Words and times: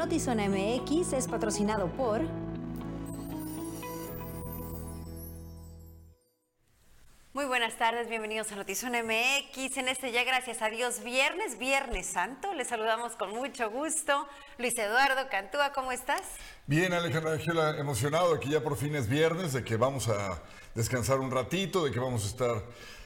Notizona 0.00 0.48
MX 0.48 1.12
es 1.12 1.28
patrocinado 1.28 1.88
por... 1.88 2.22
Muy 7.34 7.44
buenas 7.44 7.76
tardes, 7.76 8.08
bienvenidos 8.08 8.50
a 8.50 8.56
Notizón 8.56 8.92
MX. 8.92 9.76
En 9.76 9.88
este 9.88 10.10
ya, 10.10 10.24
gracias 10.24 10.62
a 10.62 10.70
Dios, 10.70 11.04
viernes, 11.04 11.58
Viernes 11.58 12.06
Santo. 12.06 12.54
Les 12.54 12.68
saludamos 12.68 13.12
con 13.12 13.28
mucho 13.28 13.70
gusto. 13.70 14.26
Luis 14.56 14.78
Eduardo 14.78 15.28
Cantúa, 15.30 15.74
¿cómo 15.74 15.92
estás? 15.92 16.22
Bien, 16.66 16.94
Alejandra 16.94 17.32
Ángela, 17.32 17.76
emocionado 17.78 18.32
de 18.32 18.40
que 18.40 18.48
ya 18.48 18.62
por 18.62 18.78
fin 18.78 18.96
es 18.96 19.06
viernes, 19.06 19.52
de 19.52 19.62
que 19.62 19.76
vamos 19.76 20.08
a 20.08 20.42
descansar 20.74 21.20
un 21.20 21.30
ratito, 21.30 21.84
de 21.84 21.90
que 21.90 22.00
vamos 22.00 22.24
a 22.24 22.26
estar 22.26 22.62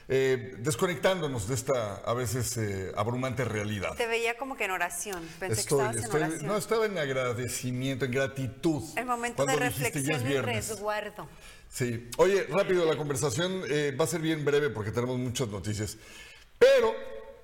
eh, 0.07 0.55
desconectándonos 0.59 1.47
de 1.47 1.55
esta 1.55 1.95
a 1.95 2.13
veces 2.13 2.57
eh, 2.57 2.91
abrumante 2.95 3.43
realidad. 3.43 3.95
Te 3.95 4.05
veía 4.05 4.37
como 4.37 4.55
que 4.55 4.65
en 4.65 4.71
oración. 4.71 5.27
Pensé 5.39 5.55
que 5.55 5.61
estabas 5.61 5.95
en 5.95 6.11
oración. 6.11 6.45
No, 6.45 6.57
estaba 6.57 6.85
en 6.85 6.97
agradecimiento, 6.97 8.05
en 8.05 8.11
gratitud. 8.11 8.83
El 8.95 9.05
momento 9.05 9.45
de 9.45 9.55
reflexión 9.55 10.29
y 10.29 10.37
resguardo. 10.37 11.27
Sí. 11.69 12.09
Oye, 12.17 12.45
rápido, 12.49 12.85
la 12.85 12.95
conversación 12.95 13.63
eh, 13.67 13.95
va 13.99 14.05
a 14.05 14.07
ser 14.07 14.21
bien 14.21 14.45
breve 14.45 14.69
porque 14.69 14.91
tenemos 14.91 15.17
muchas 15.17 15.47
noticias. 15.47 15.97
Pero 16.59 16.93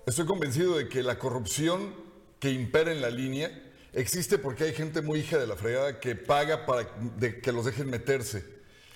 estoy 0.06 0.26
convencido 0.26 0.78
de 0.78 0.88
que 0.88 1.02
la 1.02 1.18
corrupción 1.18 1.96
que 2.40 2.52
impera 2.52 2.92
en 2.92 3.02
la 3.02 3.10
línea 3.10 3.52
existe 3.94 4.38
porque 4.38 4.66
hay 4.66 4.74
gente 4.74 5.02
muy 5.02 5.20
hija 5.20 5.38
de 5.38 5.48
la 5.48 5.56
fregada 5.56 6.00
que 6.00 6.16
paga 6.16 6.66
para 6.66 6.88
que 7.20 7.52
los 7.52 7.66
dejen 7.66 7.90
meterse. 7.90 8.46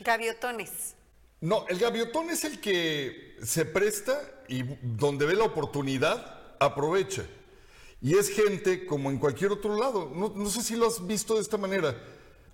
Gaviotones. 0.01 0.95
No, 1.45 1.65
el 1.69 1.77
gaviotón 1.77 2.31
es 2.31 2.43
el 2.43 2.59
que 2.59 3.37
se 3.43 3.65
presta 3.65 4.19
y 4.47 4.63
donde 4.81 5.27
ve 5.27 5.35
la 5.35 5.43
oportunidad 5.43 6.55
aprovecha. 6.59 7.23
Y 8.01 8.17
es 8.17 8.29
gente 8.29 8.85
como 8.85 9.11
en 9.11 9.19
cualquier 9.19 9.51
otro 9.51 9.77
lado. 9.77 10.11
No, 10.13 10.49
sé 10.49 10.63
si 10.63 10.75
lo 10.75 10.87
has 10.87 11.05
visto 11.05 11.35
de 11.35 11.41
esta 11.41 11.57
manera 11.57 11.95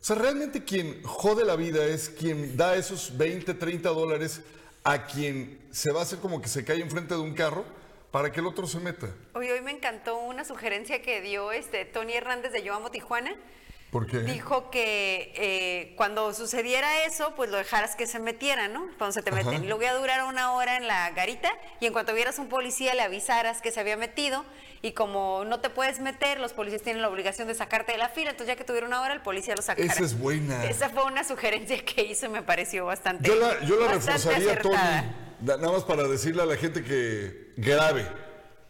o 0.01 0.03
sea, 0.03 0.15
realmente 0.15 0.63
quien 0.63 1.03
jode 1.03 1.45
la 1.45 1.55
vida 1.55 1.85
es 1.85 2.09
quien 2.09 2.57
da 2.57 2.75
esos 2.75 3.15
20, 3.19 3.53
30 3.53 3.87
dólares 3.89 4.41
a 4.83 5.05
quien 5.05 5.61
se 5.71 5.91
va 5.91 5.99
a 5.99 6.03
hacer 6.03 6.17
como 6.17 6.41
que 6.41 6.47
se 6.47 6.65
cae 6.65 6.81
enfrente 6.81 7.13
de 7.13 7.19
un 7.19 7.35
carro 7.35 7.63
para 8.09 8.31
que 8.31 8.39
el 8.39 8.47
otro 8.47 8.65
se 8.65 8.79
meta. 8.79 9.13
Hoy, 9.35 9.47
hoy 9.51 9.61
me 9.61 9.69
encantó 9.69 10.17
una 10.17 10.43
sugerencia 10.43 11.03
que 11.03 11.21
dio 11.21 11.51
este 11.51 11.85
Tony 11.85 12.13
Hernández 12.13 12.51
de 12.51 12.63
Yo 12.63 12.73
Amo 12.73 12.89
Tijuana 12.89 13.35
¿Por 13.91 14.07
qué? 14.07 14.19
Dijo 14.19 14.71
que 14.71 15.33
eh, 15.35 15.93
cuando 15.97 16.33
sucediera 16.33 17.03
eso, 17.03 17.33
pues 17.35 17.51
lo 17.51 17.57
dejaras 17.57 17.97
que 17.97 18.07
se 18.07 18.19
metiera, 18.19 18.69
¿no? 18.69 18.87
Cuando 18.97 19.11
se 19.11 19.21
te 19.21 19.31
meten. 19.31 19.65
Y 19.65 19.67
lo 19.67 19.75
voy 19.75 19.85
a 19.85 19.93
durar 19.93 20.23
una 20.23 20.53
hora 20.53 20.77
en 20.77 20.87
la 20.87 21.09
garita 21.11 21.51
y 21.81 21.87
en 21.87 21.93
cuanto 21.93 22.13
vieras 22.13 22.39
un 22.39 22.47
policía 22.47 22.95
le 22.95 23.01
avisaras 23.01 23.61
que 23.61 23.69
se 23.69 23.81
había 23.81 23.97
metido 23.97 24.45
y 24.81 24.93
como 24.93 25.43
no 25.45 25.59
te 25.59 25.69
puedes 25.69 25.99
meter, 25.99 26.39
los 26.39 26.53
policías 26.53 26.81
tienen 26.83 27.01
la 27.01 27.09
obligación 27.09 27.49
de 27.49 27.53
sacarte 27.53 27.91
de 27.91 27.97
la 27.97 28.07
fila, 28.07 28.31
entonces 28.31 28.55
ya 28.55 28.55
que 28.55 28.63
tuviera 28.63 28.87
una 28.87 29.01
hora, 29.01 29.13
el 29.13 29.21
policía 29.21 29.55
lo 29.55 29.61
sacara. 29.61 29.91
Esa 29.91 30.05
es 30.05 30.17
buena. 30.17 30.63
Esa 30.63 30.89
fue 30.89 31.03
una 31.03 31.25
sugerencia 31.25 31.83
que 31.83 32.03
hizo 32.03 32.27
y 32.27 32.29
me 32.29 32.43
pareció 32.43 32.85
bastante 32.85 33.27
Yo 33.27 33.35
la, 33.35 33.59
yo 33.65 33.77
la 33.77 33.91
reforzaría, 33.91 34.61
Tony, 34.61 34.77
nada 35.41 35.69
más 35.69 35.83
para 35.83 36.07
decirle 36.07 36.41
a 36.41 36.45
la 36.45 36.55
gente 36.55 36.81
que 36.81 37.51
grave 37.57 38.07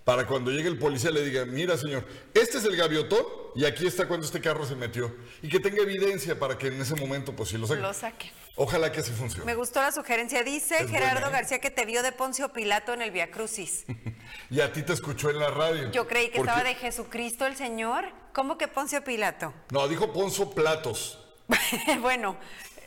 para 0.03 0.25
cuando 0.25 0.51
llegue 0.51 0.67
el 0.67 0.79
policía 0.79 1.11
le 1.11 1.23
diga, 1.23 1.45
mira 1.45 1.77
señor, 1.77 2.05
este 2.33 2.57
es 2.57 2.65
el 2.65 2.75
gaviotón 2.75 3.23
y 3.55 3.65
aquí 3.65 3.85
está 3.85 4.07
cuando 4.07 4.25
este 4.25 4.41
carro 4.41 4.65
se 4.65 4.75
metió. 4.75 5.13
Y 5.41 5.49
que 5.49 5.59
tenga 5.59 5.81
evidencia 5.83 6.39
para 6.39 6.57
que 6.57 6.67
en 6.67 6.81
ese 6.81 6.95
momento, 6.95 7.35
pues 7.35 7.49
sí 7.49 7.57
lo 7.57 7.67
saque. 7.67 7.81
Lo 7.81 7.93
saque. 7.93 8.31
Ojalá 8.55 8.91
que 8.91 8.99
así 8.99 9.11
funcione. 9.11 9.45
Me 9.45 9.55
gustó 9.55 9.81
la 9.81 9.91
sugerencia. 9.91 10.43
Dice 10.43 10.87
Gerardo 10.87 11.27
¿eh? 11.27 11.31
García 11.31 11.59
que 11.59 11.71
te 11.71 11.85
vio 11.85 12.03
de 12.03 12.11
Poncio 12.11 12.49
Pilato 12.49 12.93
en 12.93 13.01
el 13.01 13.11
Via 13.11 13.31
Crucis. 13.31 13.85
y 14.49 14.61
a 14.61 14.71
ti 14.73 14.83
te 14.83 14.93
escuchó 14.93 15.29
en 15.29 15.39
la 15.39 15.49
radio. 15.49 15.91
Yo 15.91 16.07
creí 16.07 16.29
que 16.29 16.39
estaba 16.39 16.63
de 16.63 16.75
Jesucristo 16.75 17.45
el 17.45 17.55
Señor. 17.55 18.05
¿Cómo 18.33 18.57
que 18.57 18.67
Poncio 18.67 19.03
Pilato? 19.03 19.53
No, 19.71 19.87
dijo 19.87 20.11
Poncio 20.13 20.49
Platos. 20.51 21.19
bueno, 22.01 22.37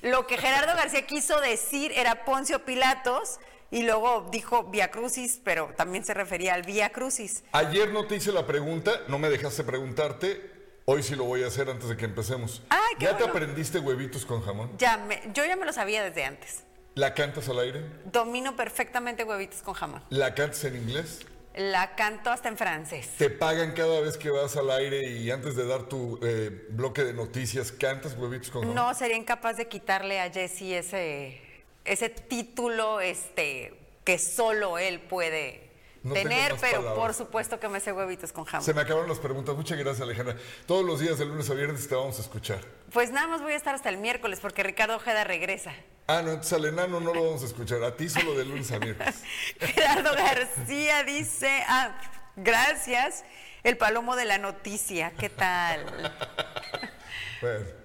lo 0.02 0.26
que 0.26 0.38
Gerardo 0.38 0.75
García 0.76 1.06
quiso 1.06 1.41
decir 1.41 1.92
era 1.94 2.25
Poncio 2.25 2.64
Pilatos 2.64 3.38
y 3.74 3.82
luego 3.82 4.28
dijo 4.30 4.62
Via 4.70 4.92
Crucis, 4.92 5.40
pero 5.42 5.74
también 5.76 6.04
se 6.04 6.14
refería 6.14 6.54
al 6.54 6.62
Via 6.62 6.90
Crucis. 6.90 7.42
Ayer 7.50 7.90
no 7.90 8.06
te 8.06 8.14
hice 8.14 8.30
la 8.30 8.46
pregunta, 8.46 9.00
no 9.08 9.18
me 9.18 9.28
dejaste 9.28 9.64
preguntarte. 9.64 10.52
Hoy 10.84 11.02
sí 11.02 11.16
lo 11.16 11.24
voy 11.24 11.42
a 11.42 11.48
hacer 11.48 11.68
antes 11.68 11.88
de 11.88 11.96
que 11.96 12.04
empecemos. 12.04 12.62
¿Ya 13.00 13.16
te 13.16 13.24
aprendiste 13.24 13.80
huevitos 13.80 14.24
con 14.24 14.42
jamón? 14.42 14.70
Ya, 14.78 15.04
yo 15.32 15.44
ya 15.44 15.56
me 15.56 15.66
lo 15.66 15.72
sabía 15.72 16.04
desde 16.04 16.24
antes. 16.24 16.62
¿La 16.94 17.14
cantas 17.14 17.48
al 17.48 17.58
aire? 17.58 17.84
Domino 18.04 18.54
perfectamente 18.54 19.24
huevitos 19.24 19.60
con 19.60 19.74
jamón. 19.74 20.04
¿La 20.08 20.36
cantas 20.36 20.62
en 20.62 20.76
inglés? 20.76 21.26
La 21.56 21.96
canto 21.96 22.30
hasta 22.30 22.48
en 22.48 22.56
francés. 22.56 23.10
¿Te 23.18 23.28
pagan 23.28 23.72
cada 23.72 24.00
vez 24.00 24.16
que 24.16 24.30
vas 24.30 24.56
al 24.56 24.70
aire 24.70 25.08
y 25.08 25.32
antes 25.32 25.56
de 25.56 25.66
dar 25.66 25.88
tu 25.88 26.20
eh, 26.22 26.69
bloque 26.70 27.02
de 27.02 27.12
noticias 27.12 27.72
cantas 27.72 28.16
huevitos 28.16 28.50
con 28.50 28.62
jamón? 28.62 28.76
No, 28.76 28.94
sería 28.94 29.16
incapaz 29.16 29.56
de 29.56 29.66
quitarle 29.66 30.20
a 30.20 30.31
Jesse 30.31 30.62
ese 30.62 31.44
ese 31.84 32.08
título 32.08 33.00
este, 33.00 33.75
que 34.04 34.19
solo 34.19 34.78
él 34.78 35.00
puede 35.00 35.70
tener, 36.12 36.56
pero 36.60 36.94
por 36.94 37.14
supuesto 37.14 37.58
que 37.58 37.69
me 37.69 37.81
sé 37.81 37.92
huevitos 37.92 38.32
con 38.32 38.44
jamón. 38.44 38.64
Se 38.64 38.75
me 38.75 38.82
acabaron 38.82 39.08
las 39.08 39.19
preguntas. 39.19 39.56
Muchas 39.56 39.78
gracias, 39.78 40.02
Alejandra. 40.02 40.36
Todos 40.66 40.84
los 40.84 41.00
días, 41.00 41.19
de 41.19 41.25
lunes 41.25 41.48
a 41.48 41.54
viernes, 41.54 41.88
te 41.88 41.94
vamos 41.94 42.19
a 42.19 42.22
escuchar. 42.22 42.60
Pues 42.92 43.10
nada 43.10 43.26
más 43.26 43.40
voy 43.40 43.54
a 43.54 43.56
estar 43.56 43.75
hasta 43.75 43.88
el 43.88 43.96
miércoles 43.96 44.40
porque 44.40 44.62
Ricardo 44.62 44.96
Ojeda 44.96 45.25
regresa. 45.25 45.72
Ah, 46.06 46.20
no, 46.22 46.31
entonces 46.31 46.52
al 46.52 46.66
enano 46.66 47.00
no 47.00 47.14
lo 47.14 47.25
vamos 47.25 47.42
a 47.42 47.46
escuchar. 47.46 47.82
A 47.82 47.96
ti 47.96 48.08
solo 48.08 48.34
de 48.34 48.44
lunes 48.44 48.70
a 48.72 48.78
viernes. 48.78 49.22
Gerardo 49.60 50.14
García 50.14 51.02
dice, 51.04 51.64
ah, 51.66 51.98
gracias, 52.37 53.25
el 53.62 53.78
palomo 53.78 54.14
de 54.16 54.26
la 54.26 54.37
noticia. 54.37 55.12
¿Qué 55.19 55.30
tal? 55.30 55.87
bueno. 57.40 57.83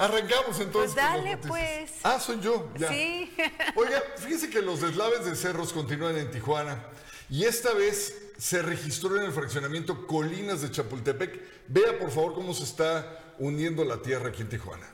Arrancamos 0.00 0.58
entonces. 0.58 0.92
Pues 0.92 0.94
dale, 0.94 1.36
pues. 1.36 1.92
Ah, 2.02 2.18
soy 2.18 2.40
yo. 2.40 2.70
Ya. 2.78 2.88
Sí. 2.88 3.30
Oiga, 3.76 4.02
fíjese 4.16 4.48
que 4.48 4.62
los 4.62 4.80
deslaves 4.80 5.26
de 5.26 5.36
cerros 5.36 5.74
continúan 5.74 6.16
en 6.16 6.30
Tijuana 6.30 6.82
y 7.28 7.44
esta 7.44 7.74
vez 7.74 8.32
se 8.38 8.62
registró 8.62 9.18
en 9.18 9.24
el 9.24 9.32
fraccionamiento 9.32 10.06
Colinas 10.06 10.62
de 10.62 10.70
Chapultepec. 10.70 11.40
Vea 11.68 11.98
por 11.98 12.10
favor 12.10 12.32
cómo 12.32 12.54
se 12.54 12.64
está 12.64 13.34
hundiendo 13.38 13.84
la 13.84 14.00
tierra 14.00 14.30
aquí 14.30 14.40
en 14.40 14.48
Tijuana. 14.48 14.88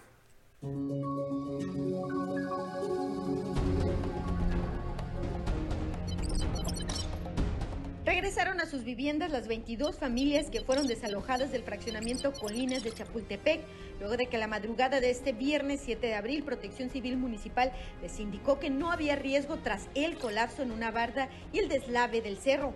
Regresaron 8.06 8.60
a 8.60 8.66
sus 8.66 8.84
viviendas 8.84 9.32
las 9.32 9.48
22 9.48 9.98
familias 9.98 10.48
que 10.48 10.60
fueron 10.60 10.86
desalojadas 10.86 11.50
del 11.50 11.64
fraccionamiento 11.64 12.32
Colinas 12.32 12.84
de 12.84 12.94
Chapultepec, 12.94 13.62
luego 13.98 14.16
de 14.16 14.26
que 14.26 14.38
la 14.38 14.46
madrugada 14.46 15.00
de 15.00 15.10
este 15.10 15.32
viernes 15.32 15.80
7 15.84 16.06
de 16.06 16.14
abril 16.14 16.44
Protección 16.44 16.88
Civil 16.88 17.16
Municipal 17.16 17.72
les 18.00 18.20
indicó 18.20 18.60
que 18.60 18.70
no 18.70 18.92
había 18.92 19.16
riesgo 19.16 19.56
tras 19.56 19.88
el 19.96 20.18
colapso 20.18 20.62
en 20.62 20.70
una 20.70 20.92
barda 20.92 21.28
y 21.52 21.58
el 21.58 21.68
deslave 21.68 22.22
del 22.22 22.36
cerro. 22.36 22.72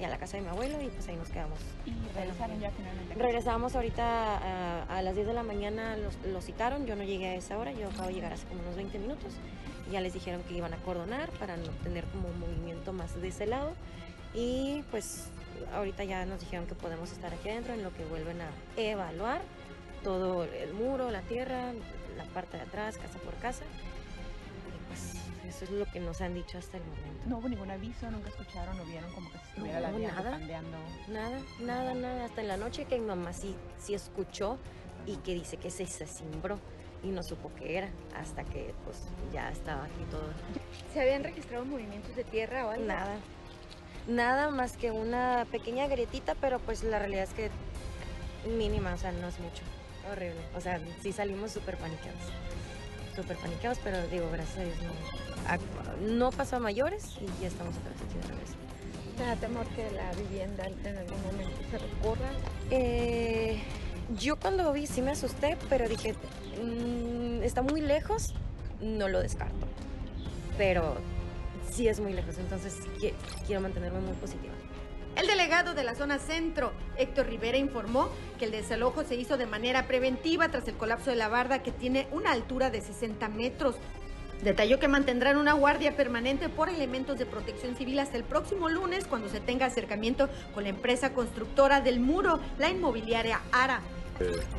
Y 0.00 0.02
a 0.02 0.08
la 0.08 0.16
casa 0.16 0.38
de 0.38 0.44
mi 0.44 0.48
abuelo 0.48 0.80
y 0.80 0.86
pues 0.86 1.06
ahí 1.06 1.16
nos 1.16 1.28
quedamos. 1.28 1.58
¿Y 1.84 1.92
regresaron 2.16 2.58
ya 2.60 2.70
finalmente? 2.70 3.14
Regresamos 3.16 3.76
ahorita 3.76 4.86
a, 4.86 5.02
las 5.02 5.14
10 5.14 5.26
de 5.26 5.34
la 5.34 5.42
mañana, 5.42 5.94
los, 5.98 6.42
citaron, 6.42 6.86
yo 6.86 6.96
no 6.96 7.04
llegué 7.04 7.26
a 7.26 7.34
esa 7.34 7.58
hora, 7.58 7.72
yo 7.72 7.88
acabo 7.88 8.08
de 8.08 8.14
llegar 8.14 8.32
hace 8.32 8.46
como 8.46 8.62
unos 8.62 8.76
20 8.76 8.98
minutos 8.98 9.34
ya 9.90 10.00
les 10.00 10.12
dijeron 10.12 10.42
que 10.44 10.54
iban 10.54 10.74
a 10.74 10.76
cordonar 10.78 11.30
para 11.32 11.56
no 11.56 11.70
tener 11.82 12.04
como 12.06 12.28
un 12.28 12.40
movimiento 12.40 12.92
más 12.92 13.20
de 13.20 13.28
ese 13.28 13.46
lado. 13.46 13.72
Y 14.34 14.84
pues 14.90 15.28
ahorita 15.74 16.04
ya 16.04 16.26
nos 16.26 16.40
dijeron 16.40 16.66
que 16.66 16.74
podemos 16.74 17.12
estar 17.12 17.32
aquí 17.32 17.48
adentro 17.48 17.74
en 17.74 17.82
lo 17.82 17.92
que 17.92 18.04
vuelven 18.04 18.40
a 18.40 18.50
evaluar 18.76 19.40
todo 20.02 20.44
el 20.44 20.72
muro, 20.74 21.10
la 21.10 21.22
tierra, 21.22 21.72
la 22.16 22.24
parte 22.34 22.56
de 22.56 22.64
atrás, 22.64 22.96
casa 22.98 23.18
por 23.18 23.34
casa. 23.34 23.64
Y 24.68 24.88
pues 24.88 25.14
eso 25.48 25.64
es 25.64 25.70
lo 25.70 25.86
que 25.86 26.00
nos 26.00 26.20
han 26.20 26.34
dicho 26.34 26.58
hasta 26.58 26.76
el 26.76 26.84
momento. 26.84 27.26
¿No 27.26 27.38
hubo 27.38 27.48
ningún 27.48 27.70
aviso? 27.70 28.10
¿Nunca 28.10 28.28
escucharon 28.28 28.78
o 28.78 28.84
vieron 28.84 29.10
como 29.12 29.30
que 29.30 29.38
se 29.38 29.44
estuviera 29.44 29.80
la 29.80 29.90
nada, 29.90 30.38
nada, 31.08 31.40
nada, 31.60 31.94
nada. 31.94 32.24
Hasta 32.26 32.42
en 32.42 32.48
la 32.48 32.56
noche 32.56 32.84
que 32.84 32.98
mi 32.98 33.06
mamá 33.06 33.32
sí, 33.32 33.54
sí 33.78 33.94
escuchó 33.94 34.58
y 35.06 35.16
que 35.16 35.34
dice 35.34 35.56
que 35.56 35.70
se, 35.70 35.86
se 35.86 36.06
cimbró 36.06 36.60
y 37.02 37.08
no 37.08 37.22
supo 37.22 37.50
qué 37.58 37.78
era 37.78 37.88
hasta 38.16 38.44
que 38.44 38.74
pues 38.84 38.98
ya 39.32 39.50
estaba 39.50 39.84
aquí 39.84 40.04
todo. 40.10 40.28
¿Se 40.92 41.00
habían 41.00 41.24
registrado 41.24 41.64
movimientos 41.64 42.14
de 42.16 42.24
tierra 42.24 42.66
o 42.66 42.70
algo? 42.70 42.84
Nada. 42.84 43.16
Nada 44.06 44.50
más 44.50 44.76
que 44.76 44.90
una 44.90 45.46
pequeña 45.50 45.86
grietita, 45.86 46.34
pero 46.34 46.58
pues 46.60 46.82
la 46.82 46.98
realidad 46.98 47.24
es 47.24 47.34
que 47.34 47.50
mínima, 48.56 48.94
o 48.94 48.98
sea, 48.98 49.12
no 49.12 49.28
es 49.28 49.38
mucho. 49.38 49.62
Horrible. 50.10 50.40
O 50.56 50.60
sea, 50.60 50.80
sí 51.02 51.12
salimos 51.12 51.52
súper 51.52 51.76
paniqueados. 51.76 52.22
Súper 53.14 53.36
paniqueados, 53.36 53.78
pero 53.84 54.06
digo, 54.08 54.30
gracias 54.32 54.58
a 54.58 54.62
Dios 54.62 54.76
no, 54.82 56.14
no 56.16 56.30
pasó 56.30 56.56
a 56.56 56.58
mayores 56.60 57.18
y 57.20 57.42
ya 57.42 57.48
estamos 57.48 57.76
otra 57.76 57.90
vez 57.90 58.02
aquí 58.02 58.14
de 58.14 58.26
regreso. 58.28 58.54
¿Te 59.16 59.24
da 59.24 59.36
temor 59.36 59.66
que 59.68 59.90
la 59.90 60.12
vivienda 60.12 60.66
en 60.66 60.96
algún 60.96 61.22
momento 61.24 61.58
se 61.70 61.78
recorra? 61.78 62.30
Eh, 62.70 63.60
yo 64.16 64.36
cuando 64.36 64.72
vi 64.72 64.86
sí 64.86 65.02
me 65.02 65.10
asusté, 65.10 65.56
pero 65.68 65.88
dije, 65.88 66.14
mm, 66.62 67.42
está 67.42 67.62
muy 67.62 67.80
lejos, 67.80 68.34
no 68.80 69.08
lo 69.08 69.20
descarto. 69.20 69.66
Pero 70.56 70.96
sí 71.70 71.88
es 71.88 72.00
muy 72.00 72.12
lejos, 72.12 72.38
entonces 72.38 72.76
quiero 73.46 73.60
mantenerme 73.60 74.00
muy 74.00 74.14
positiva. 74.14 74.54
El 75.16 75.26
delegado 75.26 75.38
delegado 75.48 75.74
de 75.74 75.84
la 75.84 75.94
zona 75.94 76.18
centro, 76.18 76.72
Héctor 76.96 77.26
Rivera, 77.26 77.58
informó 77.58 78.08
que 78.38 78.44
el 78.44 78.50
desalojo 78.50 79.02
se 79.02 79.16
hizo 79.16 79.36
de 79.36 79.46
manera 79.46 79.86
preventiva 79.86 80.48
tras 80.48 80.68
el 80.68 80.74
colapso 80.74 81.10
de 81.10 81.16
la 81.16 81.28
barda 81.28 81.62
que 81.62 81.72
tiene 81.72 82.06
una 82.12 82.32
altura 82.32 82.70
de 82.70 82.80
60 82.80 83.28
metros. 83.28 83.76
Detalló 84.42 84.78
que 84.78 84.86
mantendrán 84.86 85.36
una 85.36 85.54
guardia 85.54 85.96
permanente 85.96 86.48
por 86.48 86.68
elementos 86.68 87.18
de 87.18 87.26
protección 87.26 87.74
civil 87.76 87.98
hasta 87.98 88.16
el 88.16 88.24
próximo 88.24 88.68
lunes 88.68 89.06
cuando 89.06 89.28
se 89.28 89.40
tenga 89.40 89.66
acercamiento 89.66 90.28
con 90.54 90.62
la 90.62 90.68
empresa 90.68 91.12
constructora 91.12 91.80
del 91.80 91.98
muro, 91.98 92.38
la 92.58 92.70
inmobiliaria 92.70 93.40
ARA. 93.50 93.80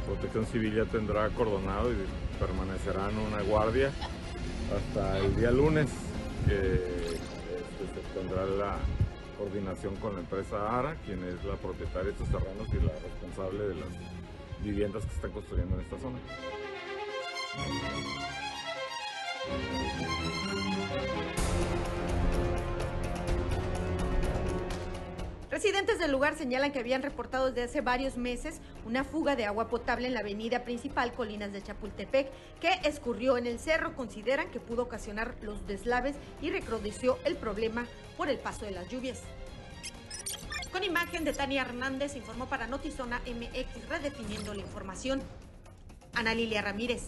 Protección 0.06 0.46
Civil 0.46 0.74
ya 0.76 0.86
tendrá 0.86 1.26
acordonado 1.26 1.92
y 1.92 1.96
permanecerán 2.40 3.18
una 3.18 3.42
guardia 3.42 3.92
hasta 4.76 5.18
el 5.20 5.36
día 5.36 5.52
lunes, 5.52 5.90
que 6.48 6.56
este, 6.56 7.22
se 7.94 8.20
tendrá 8.20 8.46
la 8.46 8.78
coordinación 9.38 9.96
con 9.98 10.14
la 10.14 10.22
empresa 10.22 10.80
ARA, 10.80 10.96
quien 11.06 11.24
es 11.26 11.44
la 11.44 11.56
propietaria 11.56 12.06
de 12.06 12.12
estos 12.12 12.30
terrenos 12.30 12.68
y 12.70 12.86
la 12.86 12.94
responsable 12.94 13.68
de 13.68 13.76
las 13.76 13.90
viviendas 14.64 15.06
que 15.06 15.16
están 15.16 15.32
construyendo 15.32 15.76
en 15.76 15.82
esta 15.82 16.00
zona. 16.00 16.20
Residentes 25.60 26.00
del 26.00 26.14
lugar 26.14 26.38
señalan 26.38 26.72
que 26.72 26.80
habían 26.80 27.04
reportado 27.04 27.48
desde 27.48 27.64
hace 27.64 27.82
varios 27.82 28.16
meses 28.16 28.62
una 28.86 29.04
fuga 29.04 29.36
de 29.36 29.44
agua 29.44 29.68
potable 29.68 30.08
en 30.08 30.14
la 30.14 30.22
avenida 30.22 30.64
principal 30.64 31.12
Colinas 31.12 31.52
de 31.52 31.62
Chapultepec 31.62 32.32
que 32.62 32.80
escurrió 32.88 33.36
en 33.36 33.46
el 33.46 33.60
cerro. 33.60 33.94
Consideran 33.94 34.52
que 34.52 34.62
pudo 34.62 34.84
ocasionar 34.84 35.36
los 35.42 35.68
deslaves 35.68 36.16
y 36.42 36.50
recrudeció 36.50 37.20
el 37.26 37.36
problema 37.36 37.86
por 38.16 38.30
el 38.30 38.38
paso 38.38 38.64
de 38.64 38.72
las 38.72 38.88
lluvias. 38.88 39.20
Con 40.72 40.86
imagen 40.86 41.26
de 41.26 41.34
Tania 41.34 41.64
Hernández 41.64 42.16
informó 42.16 42.46
para 42.46 42.66
Notizona 42.66 43.20
MX 43.28 43.90
redefiniendo 43.90 44.54
la 44.54 44.62
información. 44.62 45.22
Ana 46.14 46.34
Lilia 46.36 46.62
Ramírez. 46.62 47.04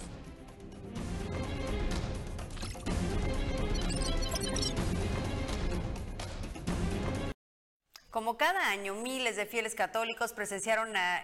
Como 8.11 8.35
cada 8.35 8.67
año, 8.67 8.93
miles 8.93 9.37
de 9.37 9.45
fieles 9.45 9.73
católicos 9.73 10.33
presenciaron 10.33 10.91
la, 10.91 11.23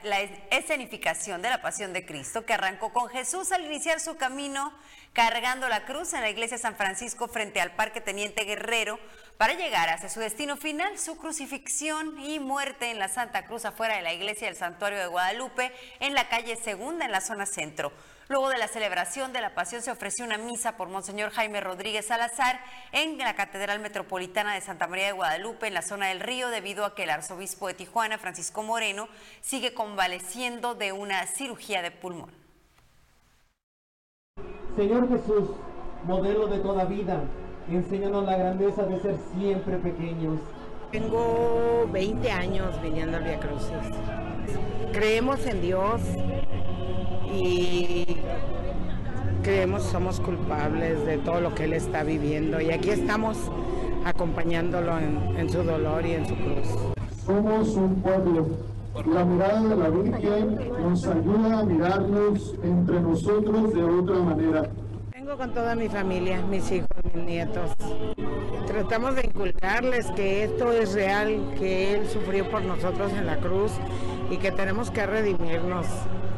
escenificación 0.51 1.42
de 1.42 1.50
la 1.50 1.62
Pasión 1.62 1.92
de 1.92 2.06
Cristo, 2.06 2.45
que 2.45 2.54
arrancó 2.54 2.94
con 2.94 3.10
Jesús 3.10 3.51
al 3.51 3.66
iniciar 3.66 4.00
su 4.00 4.16
camino 4.16 4.72
cargando 5.12 5.68
la 5.68 5.84
cruz 5.84 6.13
en 6.13 6.22
la 6.22 6.30
iglesia 6.30 6.57
San 6.57 6.78
Francisco 6.78 7.28
frente 7.28 7.60
al 7.60 7.75
Parque 7.75 8.00
Teniente 8.00 8.45
Guerrero 8.45 9.00
para 9.38 9.56
llegar 9.56 9.89
hacia 9.89 10.07
su 10.07 10.22
destino 10.22 10.56
final, 10.56 10.98
su 10.98 11.18
crucifixión 11.18 12.22
y 12.22 12.39
muerte 12.39 12.90
en 12.90 13.00
la 13.00 13.10
Santa 13.10 13.45
Cruz 13.45 13.66
afuera 13.66 13.98
de 13.98 14.01
la 14.01 14.13
iglesia 14.13 14.48
del 14.48 14.56
Santuario 14.56 14.98
de 14.98 15.07
Guadalupe, 15.07 15.74
en 16.00 16.13
la 16.13 16.30
calle 16.30 16.56
Segunda, 16.56 17.04
en 17.04 17.12
la 17.12 17.19
zona 17.19 17.45
centro. 17.45 17.92
Luego 18.30 18.50
de 18.50 18.58
la 18.58 18.68
celebración 18.68 19.32
de 19.32 19.40
la 19.40 19.56
Pasión 19.56 19.82
se 19.82 19.90
ofreció 19.90 20.26
una 20.26 20.38
misa 20.38 20.76
por 20.76 20.90
Monseñor 20.90 21.30
Jaime 21.32 21.62
Rodríguez 21.62 22.08
Salazar 22.08 22.60
en 22.92 23.18
la 23.18 23.36
Catedral 23.36 23.80
Metropolitana 23.80 24.54
de 24.54 24.60
Santa 24.60 24.86
María 24.86 25.06
de 25.06 25.12
Guadalupe, 25.14 25.68
en 25.68 25.74
la 25.74 25.82
zona 25.82 26.08
del 26.08 26.20
río, 26.20 26.50
debido 26.50 26.84
a 26.84 26.94
que 26.94 27.04
el 27.04 27.10
arzobispo 27.10 27.68
de 27.68 27.76
Tijuana, 27.76 28.18
Francisco 28.18 28.64
Moreno, 28.64 29.08
sigue 29.40 29.74
convaleciendo 29.74 30.76
de 30.76 30.92
una 30.92 31.26
cirugía 31.26 31.81
de 31.81 31.92
pulmón. 31.92 32.31
Señor 34.76 35.07
Jesús, 35.07 35.52
modelo 36.04 36.48
de 36.48 36.60
toda 36.60 36.84
vida, 36.84 37.24
enséñanos 37.72 38.26
la 38.26 38.36
grandeza 38.36 38.84
de 38.84 39.00
ser 39.00 39.16
siempre 39.38 39.78
pequeños. 39.78 40.42
Tengo 40.92 41.88
20 41.94 42.30
años 42.30 42.81
viniendo 42.81 43.16
al 43.16 43.24
Via 43.24 43.40
Crucis. 43.40 43.72
Creemos 44.92 45.46
en 45.46 45.62
Dios 45.62 46.02
y 47.34 48.06
creemos 49.44 49.84
somos 49.84 50.19
culpables 50.19 51.06
de 51.06 51.18
todo 51.18 51.42
lo 51.42 51.56
que 51.56 51.66
Él 51.66 51.74
está 51.74 52.04
viviendo 52.04 52.60
y 52.60 52.72
aquí 52.72 52.90
estamos 52.90 53.38
acompañándolo 54.06 54.98
en, 54.98 55.38
en 55.38 55.50
su 55.50 55.64
dolor 55.64 56.06
y 56.06 56.14
en 56.14 56.28
su 56.28 56.36
cruz. 56.36 56.96
Somos 57.26 57.69
un 57.76 57.96
pueblo. 57.96 58.48
La 59.06 59.24
mirada 59.26 59.62
de 59.62 59.76
la 59.76 59.90
Virgen 59.90 60.60
nos 60.81 61.06
ayuda 61.06 61.60
a 61.60 61.64
mirarnos 61.64 62.56
entre 62.64 63.00
nosotros 63.00 63.74
de 63.74 63.84
otra 63.84 64.16
manera. 64.16 64.69
Con 65.36 65.54
toda 65.54 65.76
mi 65.76 65.90
familia, 65.90 66.42
mis 66.42 66.72
hijos, 66.72 66.88
mis 67.14 67.26
nietos. 67.26 67.72
Tratamos 68.66 69.14
de 69.16 69.26
inculcarles 69.26 70.07
que 70.12 70.46
esto 70.46 70.72
es 70.72 70.94
real, 70.94 71.54
que 71.60 71.96
Él 71.96 72.07
sufrió 72.07 72.50
por 72.50 72.64
nosotros 72.64 73.12
en 73.12 73.26
la 73.26 73.36
cruz 73.38 73.74
y 74.31 74.38
que 74.38 74.52
tenemos 74.52 74.90
que 74.90 75.06
redimirnos, 75.06 75.86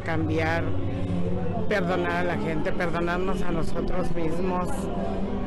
cambiar, 0.04 0.64
perdonar 1.68 2.16
a 2.16 2.24
la 2.24 2.36
gente, 2.38 2.72
perdonarnos 2.72 3.40
a 3.42 3.52
nosotros 3.52 4.10
mismos 4.12 4.68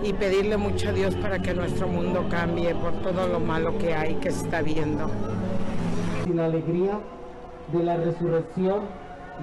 y 0.04 0.14
pedirle 0.14 0.56
mucho 0.56 0.90
a 0.90 0.94
Dios 0.94 1.14
para 1.18 1.40
que 1.40 1.54
nuestro 1.54 1.88
mundo 1.88 2.26
cambie 2.32 2.74
por 2.74 2.94
todo 3.02 3.28
lo 3.28 3.42
malo 3.42 3.78
que 3.78 3.94
hay 3.94 4.16
que 4.16 4.32
se 4.32 4.46
está 4.46 4.62
viendo. 4.62 5.12
Sin 6.24 6.38
la 6.38 6.46
alegría 6.46 6.98
de 7.74 7.84
la 7.84 7.98
resurrección, 7.98 8.86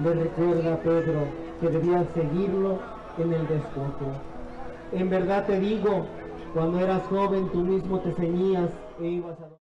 le 0.03 0.13
recuerda 0.15 0.73
a 0.73 0.77
Pedro 0.77 1.27
que 1.61 1.69
debía 1.69 2.03
seguirlo 2.15 2.90
en 3.17 3.33
el 3.33 3.47
despojo. 3.47 4.13
En 4.93 5.09
verdad 5.09 5.45
te 5.45 5.59
digo, 5.59 6.05
cuando 6.53 6.79
eras 6.79 7.03
joven 7.09 7.49
tú 7.51 7.59
mismo 7.59 7.99
te 7.99 8.13
ceñías 8.13 8.69
e 8.99 9.07
ibas 9.07 9.39
a... 9.39 9.60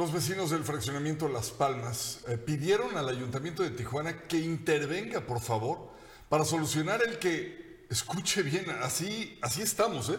Los 0.00 0.12
vecinos 0.12 0.48
del 0.48 0.64
fraccionamiento 0.64 1.28
Las 1.28 1.50
Palmas 1.50 2.20
eh, 2.26 2.38
pidieron 2.38 2.96
al 2.96 3.06
ayuntamiento 3.06 3.62
de 3.62 3.68
Tijuana 3.68 4.22
que 4.22 4.38
intervenga, 4.38 5.20
por 5.20 5.40
favor, 5.40 5.90
para 6.30 6.46
solucionar 6.46 7.02
el 7.06 7.18
que, 7.18 7.84
escuche 7.90 8.42
bien, 8.42 8.64
así, 8.82 9.38
así 9.42 9.60
estamos, 9.60 10.08
¿eh? 10.08 10.18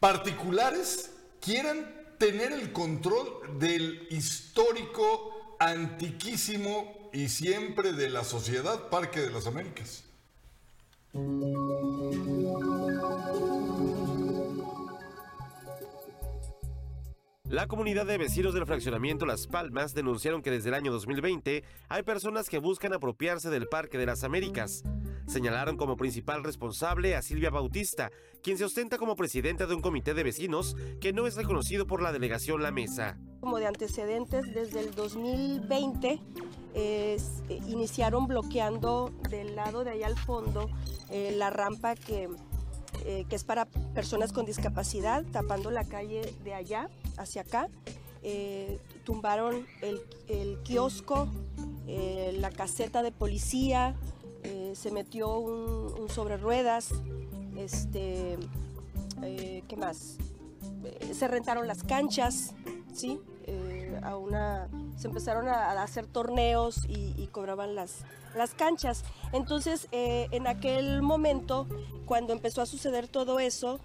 Particulares 0.00 1.10
quieran 1.42 1.94
tener 2.16 2.52
el 2.52 2.72
control 2.72 3.58
del 3.58 4.06
histórico, 4.08 5.56
antiquísimo 5.60 7.10
y 7.12 7.28
siempre 7.28 7.92
de 7.92 8.08
la 8.08 8.24
sociedad 8.24 8.88
Parque 8.88 9.20
de 9.20 9.30
las 9.30 9.46
Américas. 9.46 10.04
La 17.52 17.66
comunidad 17.66 18.06
de 18.06 18.16
vecinos 18.16 18.54
del 18.54 18.64
fraccionamiento 18.64 19.26
Las 19.26 19.46
Palmas 19.46 19.92
denunciaron 19.92 20.40
que 20.40 20.50
desde 20.50 20.70
el 20.70 20.74
año 20.74 20.90
2020 20.90 21.62
hay 21.90 22.02
personas 22.02 22.48
que 22.48 22.56
buscan 22.56 22.94
apropiarse 22.94 23.50
del 23.50 23.68
Parque 23.68 23.98
de 23.98 24.06
las 24.06 24.24
Américas. 24.24 24.84
Señalaron 25.26 25.76
como 25.76 25.98
principal 25.98 26.44
responsable 26.44 27.14
a 27.14 27.20
Silvia 27.20 27.50
Bautista, 27.50 28.10
quien 28.42 28.56
se 28.56 28.64
ostenta 28.64 28.96
como 28.96 29.16
presidenta 29.16 29.66
de 29.66 29.74
un 29.74 29.82
comité 29.82 30.14
de 30.14 30.22
vecinos 30.22 30.78
que 30.98 31.12
no 31.12 31.26
es 31.26 31.36
reconocido 31.36 31.86
por 31.86 32.00
la 32.00 32.10
delegación 32.10 32.62
La 32.62 32.70
Mesa. 32.70 33.18
Como 33.40 33.58
de 33.58 33.66
antecedentes, 33.66 34.54
desde 34.54 34.80
el 34.80 34.94
2020 34.94 36.22
es, 36.72 37.42
eh, 37.50 37.60
iniciaron 37.68 38.28
bloqueando 38.28 39.12
del 39.28 39.56
lado 39.56 39.84
de 39.84 39.90
allá 39.90 40.06
al 40.06 40.16
fondo 40.16 40.70
eh, 41.10 41.34
la 41.36 41.50
rampa 41.50 41.96
eh, 42.06 43.26
que 43.28 43.36
es 43.36 43.44
para 43.44 43.66
personas 43.66 44.32
con 44.32 44.46
discapacidad, 44.46 45.22
tapando 45.32 45.70
la 45.70 45.84
calle 45.84 46.34
de 46.44 46.54
allá 46.54 46.88
hacia 47.16 47.42
acá. 47.42 47.68
Eh, 48.24 48.78
tumbaron 49.04 49.66
el, 49.80 50.00
el 50.28 50.58
kiosco, 50.62 51.26
eh, 51.88 52.36
la 52.38 52.50
caseta 52.50 53.02
de 53.02 53.10
policía, 53.10 53.96
eh, 54.44 54.74
se 54.76 54.92
metió 54.92 55.38
un, 55.38 56.08
sobre 56.08 56.36
ruedas, 56.36 56.90
este, 57.56 58.38
¿qué 59.20 59.76
más? 59.76 60.18
Se 61.12 61.26
rentaron 61.26 61.66
las 61.66 61.82
canchas, 61.82 62.54
¿sí? 62.94 63.20
A 64.02 64.16
una, 64.16 64.68
se 64.96 65.08
empezaron 65.08 65.48
a, 65.48 65.82
hacer 65.82 66.06
torneos 66.06 66.84
y, 66.88 67.14
y 67.16 67.28
cobraban 67.28 67.74
las, 67.74 68.04
las 68.36 68.54
canchas. 68.54 69.04
Entonces, 69.32 69.88
en 69.90 70.46
aquel 70.46 71.02
momento, 71.02 71.66
cuando 72.06 72.32
empezó 72.32 72.62
a 72.62 72.66
suceder 72.66 73.08
todo 73.08 73.40
eso, 73.40 73.80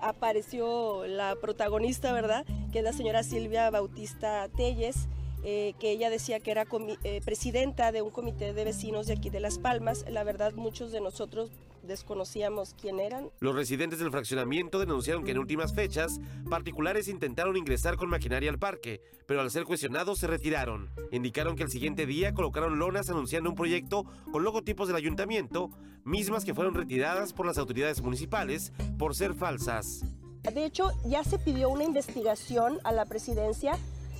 apareció 0.00 1.06
la 1.06 1.36
protagonista, 1.36 2.12
¿verdad? 2.12 2.44
Que 2.72 2.78
es 2.78 2.84
la 2.84 2.92
señora 2.92 3.22
Silvia 3.22 3.70
Bautista 3.70 4.48
Telles, 4.56 5.08
eh, 5.44 5.74
que 5.78 5.90
ella 5.90 6.10
decía 6.10 6.40
que 6.40 6.50
era 6.50 6.66
eh, 7.04 7.20
presidenta 7.24 7.92
de 7.92 8.02
un 8.02 8.10
comité 8.10 8.52
de 8.52 8.64
vecinos 8.64 9.06
de 9.06 9.14
aquí 9.14 9.30
de 9.30 9.40
Las 9.40 9.58
Palmas. 9.58 10.04
La 10.08 10.24
verdad, 10.24 10.52
muchos 10.54 10.92
de 10.92 11.00
nosotros 11.00 11.50
desconocíamos 11.82 12.74
quién 12.80 13.00
eran. 13.00 13.30
Los 13.40 13.54
residentes 13.54 13.98
del 13.98 14.10
fraccionamiento 14.10 14.78
denunciaron 14.78 15.24
que 15.24 15.32
en 15.32 15.38
últimas 15.38 15.74
fechas, 15.74 16.20
particulares 16.48 17.08
intentaron 17.08 17.56
ingresar 17.56 17.96
con 17.96 18.08
maquinaria 18.08 18.50
al 18.50 18.58
parque, 18.58 19.00
pero 19.26 19.40
al 19.40 19.50
ser 19.50 19.64
cuestionados 19.64 20.18
se 20.18 20.26
retiraron. 20.26 20.90
Indicaron 21.12 21.56
que 21.56 21.62
el 21.62 21.70
siguiente 21.70 22.06
día 22.06 22.34
colocaron 22.34 22.78
lonas 22.78 23.10
anunciando 23.10 23.50
un 23.50 23.56
proyecto 23.56 24.04
con 24.32 24.44
logotipos 24.44 24.88
del 24.88 24.96
ayuntamiento, 24.96 25.70
mismas 26.04 26.44
que 26.44 26.54
fueron 26.54 26.74
retiradas 26.74 27.32
por 27.32 27.46
las 27.46 27.58
autoridades 27.58 28.02
municipales 28.02 28.72
por 28.98 29.14
ser 29.14 29.34
falsas. 29.34 30.04
De 30.42 30.64
hecho, 30.64 30.90
ya 31.04 31.22
se 31.22 31.38
pidió 31.38 31.68
una 31.68 31.84
investigación 31.84 32.78
a 32.84 32.92
la 32.92 33.04
presidencia 33.04 33.78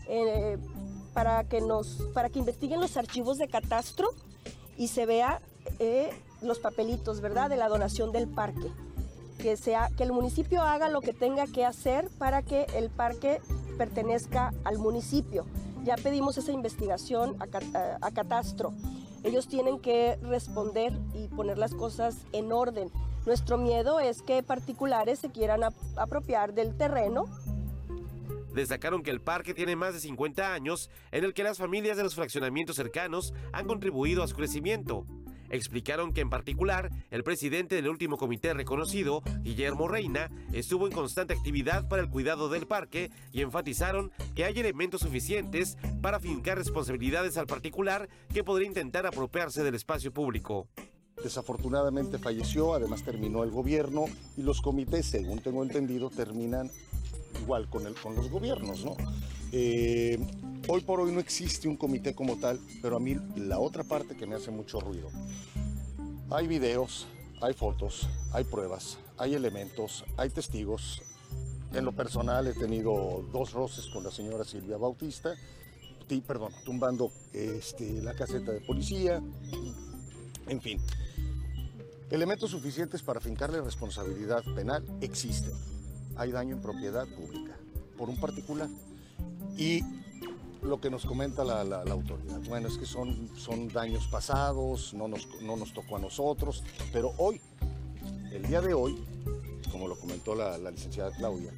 eh, 0.09 0.59
para 1.15 1.45
que 1.45 1.61
nos 1.61 2.03
para 2.15 2.29
que 2.29 2.39
investiguen 2.39 2.81
los 2.81 2.97
archivos 2.97 3.39
de 3.39 3.49
catastro 3.49 4.09
y 4.77 4.89
se 4.89 5.07
vea 5.07 5.41
eh, 5.79 6.11
los 6.43 6.59
papelitos, 6.59 7.21
¿verdad? 7.21 7.51
De 7.51 7.57
la 7.57 7.69
donación 7.69 8.13
del 8.13 8.29
parque. 8.29 8.71
Que, 9.39 9.57
sea, 9.57 9.91
que 9.97 10.03
el 10.03 10.13
municipio 10.13 10.63
haga 10.63 10.89
lo 10.89 11.01
que 11.01 11.13
tenga 11.13 11.47
que 11.47 11.65
hacer 11.65 12.09
para 12.19 12.43
que 12.43 12.67
el 12.75 12.91
parque 12.91 13.41
pertenezca 13.79 14.53
al 14.65 14.79
municipio. 14.79 15.47
Ya 15.85 15.97
pedimos 15.97 16.37
esa 16.37 16.53
investigación 16.53 17.37
a, 17.41 18.11
Catastro. 18.11 18.75
Ellos 19.25 19.49
tienen 19.49 19.81
que 19.81 20.19
responder 20.23 20.93
y 21.15 21.29
poner 21.29 21.57
las 21.57 21.75
cosas 21.75 22.17
en 22.33 22.53
orden. 22.53 22.91
Nuestro 23.25 23.57
miedo 23.57 24.01
es 24.01 24.23
que 24.23 24.43
particulares 24.43 25.19
se 25.19 25.31
quieran 25.31 25.63
apropiar 25.97 26.53
del 26.53 26.77
terreno 26.77 27.25
Destacaron 28.55 29.05
que 29.05 29.13
el 29.13 29.21
parque 29.21 29.55
tiene 29.55 29.77
más 29.77 29.95
de 29.95 30.01
50 30.01 30.53
años 30.53 30.91
en 31.13 31.25
el 31.25 31.35
que 31.35 31.45
las 31.45 31.59
familias 31.59 31.97
de 31.97 32.03
los 32.03 32.17
fraccionamientos 32.17 32.77
cercanos 32.77 33.33
han 33.53 33.67
contribuido 33.67 34.25
a 34.25 34.29
su 34.29 34.35
crecimiento. 34.35 35.07
Explicaron 35.51 36.13
que 36.13 36.21
en 36.21 36.31
particular 36.31 36.91
el 37.11 37.25
presidente 37.25 37.75
del 37.75 37.89
último 37.89 38.17
comité 38.17 38.55
reconocido, 38.55 39.23
Guillermo 39.43 39.89
Reina, 39.89 40.31
estuvo 40.53 40.87
en 40.87 40.93
constante 40.93 41.35
actividad 41.35 41.89
para 41.89 42.03
el 42.03 42.09
cuidado 42.09 42.49
del 42.49 42.67
parque 42.67 43.11
y 43.33 43.43
enfatizaron 43.43 44.13
que 44.35 44.45
hay 44.45 44.59
elementos 44.59 45.03
suficientes 45.03 45.77
para 46.01 46.21
fincar 46.21 46.57
responsabilidades 46.57 47.37
al 47.37 47.47
particular 47.47 48.09
que 48.33 48.45
podría 48.45 48.69
intentar 48.69 49.07
apropiarse 49.07 49.63
del 49.63 49.75
espacio 49.75 50.13
público. 50.13 50.69
Desafortunadamente 51.23 52.19
falleció, 52.19 52.75
además 52.75 53.03
terminó 53.03 53.45
el 53.45 53.51
gobierno 53.51 54.07
y 54.37 54.43
los 54.43 54.63
comités, 54.63 55.07
según 55.07 55.41
tengo 55.41 55.63
entendido, 55.63 56.09
terminan 56.09 56.71
igual 57.43 57.69
con, 57.69 57.87
el, 57.87 57.95
con 57.95 58.15
los 58.15 58.31
gobiernos, 58.31 58.85
¿no? 58.85 58.97
Eh, 59.53 60.19
hoy 60.69 60.81
por 60.83 61.01
hoy 61.01 61.13
no 61.13 61.21
existe 61.21 61.69
un 61.69 61.77
comité 61.77 62.15
como 62.15 62.37
tal, 62.37 62.61
pero 62.83 62.97
a 62.97 63.01
mí 63.01 63.17
la 63.37 63.59
otra 63.59 63.85
parte 63.85 64.17
que 64.17 64.27
me 64.27 64.35
hace 64.35 64.51
mucho 64.51 64.81
ruido. 64.81 65.09
Hay 66.31 66.47
videos, 66.47 67.07
hay 67.41 67.55
fotos, 67.55 68.09
hay 68.33 68.45
pruebas, 68.45 68.99
hay 69.19 69.35
elementos, 69.35 70.05
hay 70.17 70.31
testigos. 70.31 71.03
En 71.73 71.85
lo 71.85 71.93
personal 71.93 72.47
he 72.47 72.55
tenido 72.55 73.25
dos 73.33 73.53
roces 73.53 73.87
con 73.87 74.05
la 74.05 74.11
señora 74.11 74.45
Silvia 74.45 74.77
Bautista, 74.77 75.35
perdón, 76.27 76.53
tumbando 76.65 77.13
este, 77.33 78.03
la 78.03 78.15
caseta 78.15 78.51
de 78.51 78.61
policía, 78.61 79.23
en 80.49 80.61
fin. 80.61 80.81
Elementos 82.11 82.51
suficientes 82.51 83.03
para 83.03 83.21
fincarle 83.21 83.61
responsabilidad 83.61 84.43
penal 84.57 84.85
existen 85.01 85.53
hay 86.21 86.33
daño 86.33 86.57
en 86.57 86.61
propiedad 86.61 87.07
pública 87.09 87.57
por 87.97 88.11
un 88.11 88.21
particular. 88.21 88.69
Y 89.57 89.81
lo 90.63 90.81
que 90.81 90.91
nos 90.91 91.05
comenta 91.05 91.45
la, 91.45 91.83
autoridad, 91.91 92.41
bueno, 92.49 92.69
es 92.69 92.77
que 92.77 92.87
son, 92.87 93.31
son 93.37 93.69
daños 93.69 94.07
pasados, 94.09 94.95
no 94.95 95.09
nos, 95.09 95.27
no 95.43 95.57
nos 95.57 95.73
tocó 95.73 95.97
a 95.97 96.01
nosotros, 96.01 96.63
pero 96.93 97.13
hoy, 97.19 97.41
el 98.33 98.47
día 98.47 98.61
de 98.61 98.75
hoy, 98.75 99.03
como 99.73 99.89
lo 99.89 99.99
comentó 99.99 100.35
la, 100.35 100.59
la 100.59 100.71
licenciada 100.71 101.11
Claudia, 101.17 101.53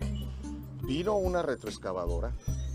vino 0.82 1.16
una 1.16 1.42
retroexcavadora, 1.42 2.32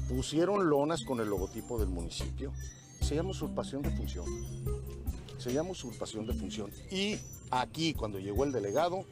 pusieron 0.09 0.69
lonas 0.69 1.03
con 1.03 1.19
el 1.19 1.29
logotipo 1.29 1.79
del 1.79 1.89
municipio, 1.89 2.51
se 3.01 3.15
llama 3.15 3.29
usurpación 3.29 3.81
de 3.81 3.91
función. 3.91 4.25
Se 5.37 5.53
llama 5.53 5.69
usurpación 5.69 6.25
de 6.25 6.33
función. 6.33 6.71
Y 6.91 7.17
aquí, 7.51 7.93
cuando 7.93 8.19
llegó 8.19 8.43
el 8.43 8.51
delegado, 8.51 9.05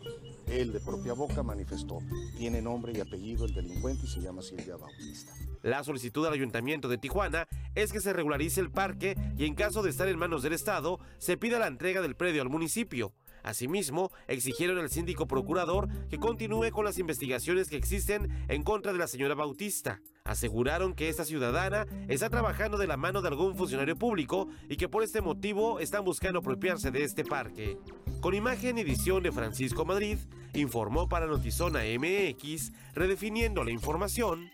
él 0.47 0.73
de 0.73 0.79
propia 0.79 1.13
boca 1.13 1.43
manifestó, 1.43 1.99
tiene 2.37 2.61
nombre 2.61 2.93
y 2.95 2.99
apellido 2.99 3.45
el 3.45 3.53
delincuente 3.53 4.05
y 4.05 4.09
se 4.09 4.21
llama 4.21 4.41
Silvia 4.41 4.75
Bautista. 4.75 5.33
La 5.65 5.83
solicitud 5.83 6.23
del 6.23 6.33
Ayuntamiento 6.33 6.87
de 6.87 6.99
Tijuana 6.99 7.47
es 7.73 7.91
que 7.91 7.99
se 7.99 8.13
regularice 8.13 8.61
el 8.61 8.69
parque 8.69 9.17
y 9.35 9.45
en 9.45 9.55
caso 9.55 9.81
de 9.81 9.89
estar 9.89 10.07
en 10.07 10.19
manos 10.19 10.43
del 10.43 10.53
Estado, 10.53 10.99
se 11.17 11.37
pida 11.37 11.57
la 11.57 11.65
entrega 11.65 12.03
del 12.03 12.15
predio 12.15 12.43
al 12.43 12.49
municipio. 12.49 13.13
Asimismo, 13.41 14.11
exigieron 14.27 14.77
al 14.77 14.91
síndico 14.91 15.25
procurador 15.25 15.89
que 16.07 16.19
continúe 16.19 16.69
con 16.69 16.85
las 16.85 16.99
investigaciones 16.99 17.67
que 17.67 17.77
existen 17.77 18.45
en 18.47 18.61
contra 18.61 18.93
de 18.93 18.99
la 18.99 19.07
señora 19.07 19.33
Bautista. 19.33 20.01
Aseguraron 20.23 20.93
que 20.93 21.09
esta 21.09 21.25
ciudadana 21.25 21.87
está 22.09 22.29
trabajando 22.29 22.77
de 22.77 22.85
la 22.85 22.95
mano 22.95 23.23
de 23.23 23.29
algún 23.29 23.55
funcionario 23.55 23.95
público 23.95 24.47
y 24.69 24.77
que 24.77 24.87
por 24.87 25.01
este 25.01 25.21
motivo 25.21 25.79
están 25.79 26.05
buscando 26.05 26.39
apropiarse 26.39 26.91
de 26.91 27.03
este 27.03 27.25
parque. 27.25 27.79
Con 28.21 28.35
imagen 28.35 28.77
y 28.77 28.81
edición 28.81 29.23
de 29.23 29.31
Francisco 29.31 29.83
Madrid, 29.83 30.19
informó 30.53 31.09
para 31.09 31.25
Notizona 31.25 31.79
MX, 31.79 32.71
redefiniendo 32.93 33.63
la 33.63 33.71
información, 33.71 34.51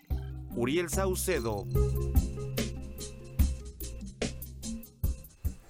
Uriel 0.55 0.89
Saucedo. 0.89 1.65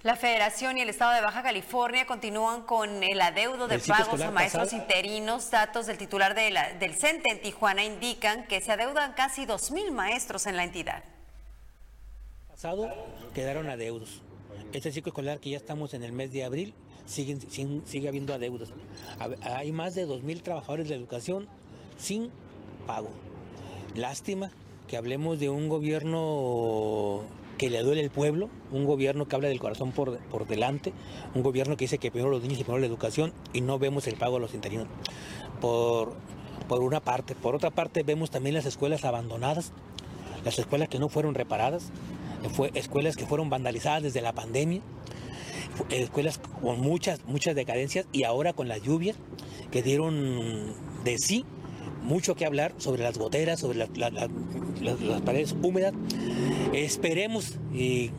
La 0.02 0.16
Federación 0.16 0.78
y 0.78 0.80
el 0.80 0.88
Estado 0.88 1.12
de 1.14 1.20
Baja 1.20 1.44
California 1.44 2.06
continúan 2.06 2.62
con 2.62 3.04
el 3.04 3.20
adeudo 3.20 3.68
de 3.68 3.78
pagos 3.78 4.20
a 4.20 4.32
maestros 4.32 4.72
interinos. 4.72 5.48
Datos 5.52 5.86
del 5.86 5.96
titular 5.96 6.34
del 6.34 6.94
CENTE 6.94 7.30
en 7.30 7.40
Tijuana 7.40 7.84
indican 7.84 8.48
que 8.48 8.60
se 8.60 8.72
adeudan 8.72 9.12
casi 9.12 9.46
2.000 9.46 9.92
maestros 9.92 10.46
en 10.46 10.56
la 10.56 10.64
entidad. 10.64 11.04
Pasado 12.48 12.90
quedaron 13.32 13.70
adeudos. 13.70 14.22
Este 14.72 14.90
ciclo 14.90 15.10
escolar 15.10 15.38
que 15.38 15.50
ya 15.50 15.56
estamos 15.56 15.94
en 15.94 16.02
el 16.02 16.10
mes 16.10 16.32
de 16.32 16.42
abril 16.42 16.74
sigue, 17.06 17.38
sigue 17.84 18.08
habiendo 18.08 18.34
adeudos. 18.34 18.72
Hay 19.42 19.70
más 19.70 19.94
de 19.94 20.08
2.000 20.08 20.42
trabajadores 20.42 20.88
de 20.88 20.96
educación 20.96 21.48
sin 21.96 22.32
pago. 22.88 23.10
Lástima 23.94 24.50
que 24.92 24.98
hablemos 24.98 25.40
de 25.40 25.48
un 25.48 25.70
gobierno 25.70 27.22
que 27.56 27.70
le 27.70 27.82
duele 27.82 28.02
el 28.02 28.10
pueblo, 28.10 28.50
un 28.70 28.84
gobierno 28.84 29.26
que 29.26 29.34
habla 29.34 29.48
del 29.48 29.58
corazón 29.58 29.90
por, 29.90 30.18
por 30.18 30.46
delante, 30.46 30.92
un 31.34 31.42
gobierno 31.42 31.78
que 31.78 31.84
dice 31.86 31.96
que 31.96 32.10
primero 32.10 32.30
los 32.30 32.42
niños 32.42 32.60
y 32.60 32.64
primero 32.64 32.78
la 32.78 32.88
educación 32.88 33.32
y 33.54 33.62
no 33.62 33.78
vemos 33.78 34.06
el 34.06 34.16
pago 34.16 34.36
a 34.36 34.40
los 34.40 34.52
interinos. 34.52 34.88
Por, 35.62 36.12
por 36.68 36.82
una 36.82 37.00
parte. 37.00 37.34
Por 37.34 37.54
otra 37.54 37.70
parte 37.70 38.02
vemos 38.02 38.30
también 38.30 38.54
las 38.54 38.66
escuelas 38.66 39.06
abandonadas, 39.06 39.72
las 40.44 40.58
escuelas 40.58 40.90
que 40.90 40.98
no 40.98 41.08
fueron 41.08 41.34
reparadas, 41.34 41.90
fue, 42.52 42.70
escuelas 42.74 43.16
que 43.16 43.24
fueron 43.24 43.48
vandalizadas 43.48 44.02
desde 44.02 44.20
la 44.20 44.34
pandemia, 44.34 44.82
escuelas 45.88 46.36
con 46.60 46.80
muchas, 46.80 47.24
muchas 47.24 47.54
decadencias 47.54 48.04
y 48.12 48.24
ahora 48.24 48.52
con 48.52 48.68
las 48.68 48.82
lluvias 48.82 49.16
que 49.70 49.82
dieron 49.82 50.74
de 51.02 51.16
sí 51.16 51.46
mucho 52.02 52.34
que 52.34 52.44
hablar 52.44 52.74
sobre 52.78 53.02
las 53.02 53.18
goteras, 53.18 53.60
sobre 53.60 53.78
las 53.78 55.20
paredes 55.24 55.54
húmedas. 55.62 55.94
Esperemos, 56.72 57.58
y, 57.72 58.10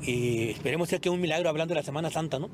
esperemos 0.50 0.90
que 0.90 1.10
un 1.10 1.22
milagro 1.22 1.50
hablando 1.50 1.74
de 1.74 1.80
la 1.80 1.86
Semana 1.86 2.10
Santa, 2.10 2.40
¿no? 2.40 2.50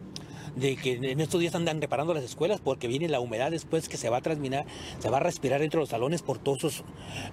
de 0.56 0.76
que 0.76 0.94
en 0.94 1.20
estos 1.20 1.40
días 1.40 1.56
andan 1.56 1.80
reparando 1.80 2.14
las 2.14 2.24
escuelas 2.24 2.60
porque 2.60 2.88
viene 2.88 3.08
la 3.08 3.20
humedad 3.20 3.52
después 3.52 3.88
que 3.88 3.98
se 3.98 4.10
va 4.10 4.18
a 4.18 4.22
transminar, 4.22 4.66
se 4.98 5.10
va 5.10 5.18
a 5.18 5.20
respirar 5.20 5.62
dentro 5.62 5.80
de 5.80 5.84
los 5.84 5.90
salones 5.90 6.22
por 6.22 6.40
todos 6.40 6.84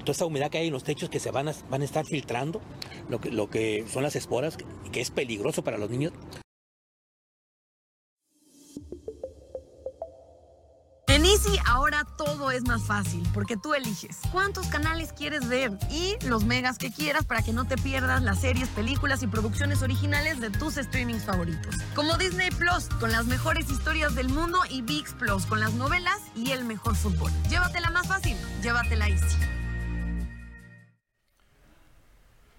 toda 0.00 0.12
esa 0.12 0.26
humedad 0.26 0.50
que 0.50 0.58
hay 0.58 0.66
en 0.66 0.72
los 0.72 0.84
techos 0.84 1.08
que 1.08 1.18
se 1.18 1.30
van 1.30 1.48
a, 1.48 1.54
van 1.70 1.82
a 1.82 1.84
estar 1.84 2.04
filtrando, 2.04 2.60
lo 3.08 3.20
que, 3.20 3.30
lo 3.30 3.48
que 3.48 3.84
son 3.88 4.02
las 4.02 4.16
esporas, 4.16 4.58
que 4.92 5.00
es 5.00 5.10
peligroso 5.10 5.64
para 5.64 5.78
los 5.78 5.90
niños. 5.90 6.12
Easy 11.26 11.58
ahora 11.66 12.04
todo 12.16 12.52
es 12.52 12.62
más 12.68 12.84
fácil 12.84 13.20
porque 13.34 13.56
tú 13.56 13.74
eliges 13.74 14.18
cuántos 14.30 14.68
canales 14.68 15.12
quieres 15.12 15.48
ver 15.48 15.72
y 15.90 16.14
los 16.24 16.44
megas 16.44 16.78
que 16.78 16.92
quieras 16.92 17.24
para 17.24 17.42
que 17.42 17.52
no 17.52 17.64
te 17.64 17.76
pierdas 17.76 18.22
las 18.22 18.42
series, 18.42 18.68
películas 18.68 19.24
y 19.24 19.26
producciones 19.26 19.82
originales 19.82 20.40
de 20.40 20.50
tus 20.50 20.74
streamings 20.74 21.24
favoritos. 21.24 21.74
Como 21.96 22.16
Disney 22.16 22.50
Plus 22.50 22.88
con 23.00 23.10
las 23.10 23.26
mejores 23.26 23.68
historias 23.68 24.14
del 24.14 24.28
mundo 24.28 24.60
y 24.70 24.82
VIX 24.82 25.14
Plus 25.14 25.46
con 25.46 25.58
las 25.58 25.72
novelas 25.72 26.20
y 26.36 26.52
el 26.52 26.64
mejor 26.64 26.94
fútbol. 26.94 27.32
Llévatela 27.50 27.90
más 27.90 28.06
fácil, 28.06 28.36
llévatela 28.62 29.08
Easy. 29.08 29.36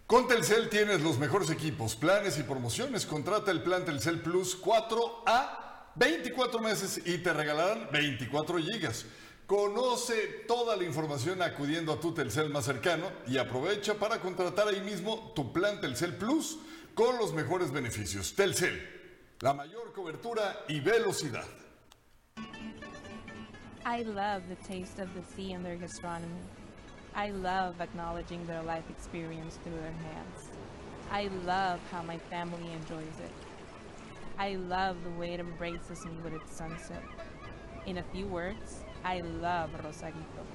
Con 0.07 0.27
Telcel 0.27 0.67
tienes 0.69 1.01
los 1.01 1.17
mejores 1.19 1.49
equipos, 1.49 1.95
planes 1.95 2.37
y 2.37 2.43
promociones. 2.43 3.05
Contrata 3.05 3.49
el 3.51 3.63
plan 3.63 3.85
Telcel 3.85 4.19
Plus 4.19 4.61
4A 4.61 5.66
24 5.97 6.59
meses 6.59 7.01
y 7.05 7.17
te 7.17 7.33
regalarán 7.33 7.89
24 7.91 8.57
gigas. 8.59 9.05
Conoce 9.47 10.43
toda 10.47 10.75
la 10.75 10.83
información 10.83 11.41
acudiendo 11.41 11.93
a 11.93 11.99
tu 11.99 12.13
Telcel 12.13 12.49
más 12.49 12.65
cercano 12.65 13.09
y 13.27 13.37
aprovecha 13.37 13.95
para 13.95 14.19
contratar 14.19 14.67
ahí 14.67 14.81
mismo 14.81 15.31
tu 15.35 15.53
plan 15.53 15.79
Telcel 15.79 16.15
Plus 16.15 16.59
con 16.93 17.17
los 17.17 17.33
mejores 17.33 17.71
beneficios. 17.71 18.35
Telcel, 18.35 18.77
la 19.39 19.53
mayor 19.53 19.93
cobertura 19.93 20.65
y 20.67 20.81
velocidad. 20.81 21.45
I 23.85 24.03
love 24.03 24.43
the 24.49 24.57
taste 24.67 24.99
of 24.99 25.07
the 25.15 25.23
sea 25.33 25.53
and 25.53 25.65
their 25.65 25.77
gastronomy. 25.77 26.43
I 27.15 27.31
love 27.31 27.79
acknowledging 27.79 28.45
their 28.45 28.61
life 28.61 28.83
experience 28.89 29.57
through 29.63 29.79
their 29.79 29.93
hands. 29.93 30.49
I 31.09 31.29
love 31.45 31.79
how 31.89 32.03
my 32.03 32.17
family 32.29 32.69
enjoys 32.73 33.17
it. 33.23 33.46
I 34.39 34.55
love 34.55 35.03
the 35.03 35.09
way 35.19 35.33
it 35.33 35.39
embraces 35.39 36.05
me 36.05 36.11
with 36.23 36.33
its 36.33 36.55
sunset. 36.55 37.01
In 37.87 37.97
a 37.97 38.03
few 38.13 38.27
words, 38.27 38.83
I 39.03 39.21
love 39.21 39.71
Rosarito. 39.83 40.45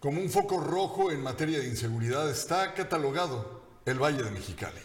Como 0.00 0.20
un 0.20 0.28
foco 0.30 0.60
rojo 0.60 1.10
en 1.10 1.20
materia 1.20 1.58
de 1.58 1.66
inseguridad 1.66 2.30
está 2.30 2.72
catalogado 2.74 3.62
el 3.84 3.98
Valle 3.98 4.22
de 4.22 4.30
Mexicali. 4.30 4.80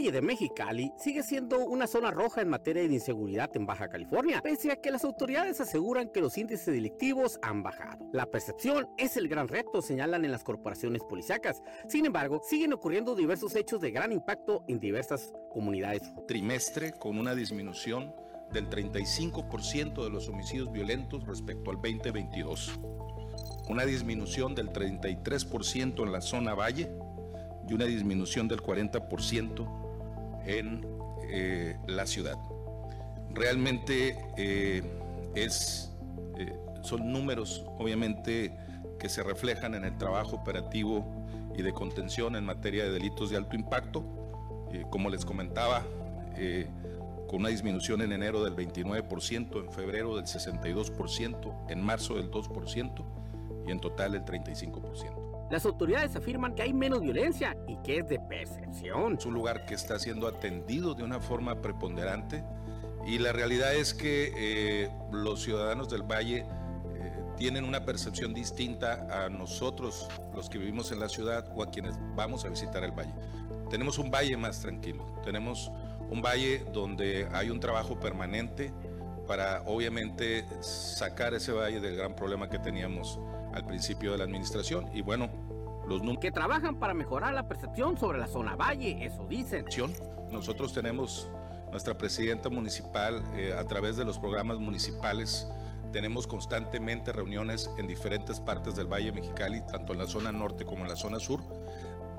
Valle 0.00 0.12
de 0.12 0.22
Mexicali 0.22 0.94
sigue 0.96 1.22
siendo 1.22 1.58
una 1.58 1.86
zona 1.86 2.10
roja 2.10 2.40
en 2.40 2.48
materia 2.48 2.88
de 2.88 2.94
inseguridad 2.94 3.54
en 3.54 3.66
Baja 3.66 3.90
California, 3.90 4.40
pese 4.40 4.72
a 4.72 4.76
que 4.76 4.90
las 4.90 5.04
autoridades 5.04 5.60
aseguran 5.60 6.08
que 6.08 6.22
los 6.22 6.38
índices 6.38 6.74
delictivos 6.74 7.38
han 7.42 7.62
bajado. 7.62 8.08
La 8.10 8.24
percepción 8.24 8.88
es 8.96 9.18
el 9.18 9.28
gran 9.28 9.46
reto, 9.46 9.82
señalan 9.82 10.24
en 10.24 10.32
las 10.32 10.42
corporaciones 10.42 11.02
policíacas. 11.02 11.62
Sin 11.86 12.06
embargo, 12.06 12.40
siguen 12.42 12.72
ocurriendo 12.72 13.14
diversos 13.14 13.54
hechos 13.56 13.82
de 13.82 13.90
gran 13.90 14.10
impacto 14.10 14.64
en 14.68 14.80
diversas 14.80 15.34
comunidades. 15.52 16.00
Trimestre 16.26 16.92
con 16.92 17.18
una 17.18 17.34
disminución 17.34 18.14
del 18.54 18.70
35% 18.70 20.02
de 20.02 20.08
los 20.08 20.30
homicidios 20.30 20.72
violentos 20.72 21.26
respecto 21.26 21.70
al 21.70 21.76
2022. 21.76 22.80
Una 23.68 23.84
disminución 23.84 24.54
del 24.54 24.70
33% 24.70 26.02
en 26.02 26.10
la 26.10 26.22
zona 26.22 26.54
valle 26.54 26.90
y 27.68 27.74
una 27.74 27.84
disminución 27.84 28.48
del 28.48 28.62
40% 28.62 29.89
en 30.46 30.86
eh, 31.28 31.76
la 31.86 32.06
ciudad. 32.06 32.36
Realmente 33.32 34.18
eh, 34.36 34.82
es, 35.34 35.92
eh, 36.38 36.58
son 36.82 37.12
números, 37.12 37.64
obviamente, 37.78 38.56
que 38.98 39.08
se 39.08 39.22
reflejan 39.22 39.74
en 39.74 39.84
el 39.84 39.96
trabajo 39.96 40.36
operativo 40.36 41.06
y 41.56 41.62
de 41.62 41.72
contención 41.72 42.36
en 42.36 42.44
materia 42.44 42.84
de 42.84 42.90
delitos 42.90 43.30
de 43.30 43.36
alto 43.36 43.56
impacto. 43.56 44.04
como 44.88 45.10
les 45.10 45.24
comentaba, 45.24 45.84
con 47.26 47.40
una 47.40 47.48
disminución 47.48 48.02
en 48.02 48.12
enero 48.12 48.44
del 48.44 48.54
29%, 48.54 49.64
en 49.64 49.72
febrero 49.72 50.14
del 50.14 50.26
62%, 50.26 51.70
en 51.70 51.82
marzo 51.82 52.14
del 52.14 52.30
2% 52.30 53.04
y 53.66 53.70
en 53.72 53.80
total 53.80 54.14
el 54.14 54.24
35%. 54.24 55.29
Las 55.50 55.66
autoridades 55.66 56.14
afirman 56.14 56.54
que 56.54 56.62
hay 56.62 56.72
menos 56.72 57.00
violencia 57.00 57.56
y 57.66 57.76
que 57.78 57.98
es 57.98 58.08
de 58.08 58.20
percepción. 58.20 59.16
Es 59.18 59.26
un 59.26 59.34
lugar 59.34 59.66
que 59.66 59.74
está 59.74 59.98
siendo 59.98 60.28
atendido 60.28 60.94
de 60.94 61.02
una 61.02 61.18
forma 61.18 61.60
preponderante 61.60 62.44
y 63.04 63.18
la 63.18 63.32
realidad 63.32 63.74
es 63.74 63.92
que 63.92 64.32
eh, 64.36 64.90
los 65.10 65.42
ciudadanos 65.42 65.88
del 65.88 66.02
Valle 66.02 66.46
eh, 66.94 67.24
tienen 67.36 67.64
una 67.64 67.84
percepción 67.84 68.32
distinta 68.32 69.24
a 69.24 69.28
nosotros, 69.28 70.08
los 70.36 70.48
que 70.48 70.58
vivimos 70.58 70.92
en 70.92 71.00
la 71.00 71.08
ciudad 71.08 71.50
o 71.56 71.64
a 71.64 71.70
quienes 71.70 71.96
vamos 72.14 72.44
a 72.44 72.48
visitar 72.48 72.84
el 72.84 72.92
Valle. 72.92 73.14
Tenemos 73.70 73.98
un 73.98 74.10
valle 74.10 74.36
más 74.36 74.60
tranquilo, 74.60 75.04
tenemos 75.24 75.72
un 76.10 76.22
valle 76.22 76.64
donde 76.72 77.28
hay 77.32 77.50
un 77.50 77.58
trabajo 77.58 77.98
permanente 77.98 78.72
para 79.26 79.62
obviamente 79.66 80.44
sacar 80.60 81.34
ese 81.34 81.50
valle 81.52 81.80
del 81.80 81.96
gran 81.96 82.14
problema 82.14 82.48
que 82.48 82.58
teníamos 82.58 83.18
al 83.54 83.66
principio 83.66 84.12
de 84.12 84.18
la 84.18 84.24
administración. 84.24 84.88
Y 84.94 85.02
bueno, 85.02 85.28
los 85.88 86.00
números... 86.00 86.20
Que 86.20 86.32
trabajan 86.32 86.78
para 86.78 86.94
mejorar 86.94 87.34
la 87.34 87.48
percepción 87.48 87.96
sobre 87.98 88.18
la 88.18 88.26
zona 88.26 88.56
valle, 88.56 89.04
eso 89.04 89.26
dicen. 89.26 89.66
Nosotros 90.30 90.72
tenemos 90.72 91.28
nuestra 91.70 91.96
presidenta 91.96 92.48
municipal 92.48 93.22
eh, 93.34 93.54
a 93.56 93.64
través 93.64 93.96
de 93.96 94.04
los 94.04 94.18
programas 94.18 94.58
municipales. 94.58 95.48
Tenemos 95.92 96.26
constantemente 96.26 97.12
reuniones 97.12 97.70
en 97.78 97.86
diferentes 97.86 98.40
partes 98.40 98.76
del 98.76 98.86
Valle 98.86 99.12
Mexicali, 99.12 99.60
tanto 99.62 99.92
en 99.92 99.98
la 99.98 100.06
zona 100.06 100.30
norte 100.30 100.64
como 100.64 100.82
en 100.82 100.88
la 100.88 100.96
zona 100.96 101.18
sur. 101.18 101.40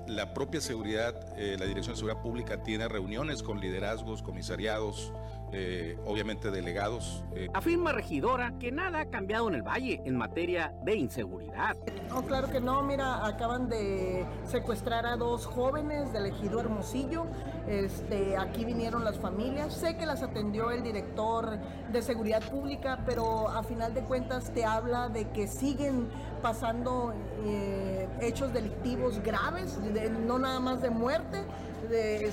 La 0.08 0.34
propia 0.34 0.60
seguridad, 0.60 1.38
eh, 1.38 1.56
la 1.58 1.66
Dirección 1.66 1.94
de 1.94 2.00
Seguridad 2.00 2.22
Pública 2.22 2.64
tiene 2.64 2.88
reuniones 2.88 3.44
con 3.44 3.62
liderazgos, 3.62 4.22
comisariados, 4.22 5.14
eh, 5.54 5.98
obviamente 6.06 6.50
delegados. 6.52 7.24
Eh. 7.36 7.50
Afirma 7.54 7.92
regidora 7.92 8.54
que 8.60 8.72
nada 8.72 9.02
ha 9.02 9.06
cambiado 9.10 9.50
en 9.50 9.56
el 9.56 9.64
Valle 9.64 10.02
en 10.06 10.16
materia 10.16 10.74
de 10.84 10.96
inseguridad. 10.96 11.76
No, 12.10 12.26
claro 12.26 12.50
que 12.50 12.62
no, 12.62 12.82
mira, 12.84 13.26
acaban 13.26 13.68
de 13.68 14.26
secuestrar 14.46 15.06
a 15.06 15.18
dos 15.18 15.46
jóvenes 15.46 16.14
del 16.14 16.28
ejido 16.28 16.60
Hermosillo, 16.60 17.26
este, 17.68 18.38
aquí 18.38 18.66
vinieron 18.66 19.04
las 19.04 19.18
familias, 19.18 19.74
sé 19.74 19.98
que 19.98 20.06
las 20.06 20.24
atendió 20.24 20.72
el 20.72 20.84
director 20.84 21.58
de 21.92 22.02
seguridad 22.02 22.42
pública, 22.50 23.04
pero 23.06 23.50
a 23.50 23.64
final 23.64 23.94
de 23.94 24.02
cuentas 24.02 24.54
te 24.54 24.66
habla 24.66 25.10
de 25.10 25.30
que 25.30 25.48
siguen 25.48 26.10
pasando 26.42 27.14
eh, 27.46 28.08
hechos 28.22 28.54
delictivos 28.54 29.22
graves, 29.22 29.80
no 30.26 30.40
nada 30.40 30.60
más 30.60 30.82
de 30.82 30.90
muerte, 30.90 31.44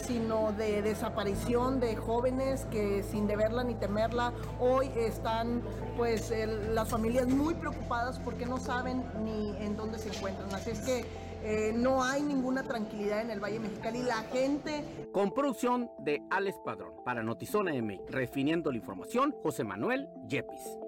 sino 0.02 0.52
de 0.52 0.82
desaparición 0.82 1.80
de 1.80 1.96
jóvenes 1.96 2.66
que 2.70 3.02
sin 3.02 3.26
deberla 3.26 3.64
ni 3.64 3.74
temerla 3.74 4.32
hoy 4.60 4.90
están 4.96 5.62
pues 5.96 6.32
las 6.72 6.88
familias 6.88 7.26
muy 7.26 7.54
preocupadas 7.54 8.18
porque 8.20 8.46
no 8.46 8.58
saben 8.58 9.04
ni 9.24 9.56
en 9.58 9.76
dónde 9.76 9.98
se 9.98 10.08
encuentran. 10.10 10.52
Así 10.54 10.70
es 10.70 10.80
que 10.80 11.04
eh, 11.42 11.72
no 11.74 12.02
hay 12.02 12.22
ninguna 12.22 12.62
tranquilidad 12.62 13.20
en 13.20 13.30
el 13.30 13.40
Valle 13.40 13.60
Mexicali. 13.60 14.02
La 14.02 14.22
gente... 14.32 14.84
Con 15.12 15.32
producción 15.32 15.90
de 15.98 16.22
Alex 16.30 16.58
Padrón. 16.64 16.92
Para 17.04 17.22
Notizona 17.22 17.74
M, 17.74 18.00
refiniendo 18.08 18.70
la 18.70 18.78
información, 18.78 19.34
José 19.42 19.64
Manuel 19.64 20.08
Yepis. 20.26 20.87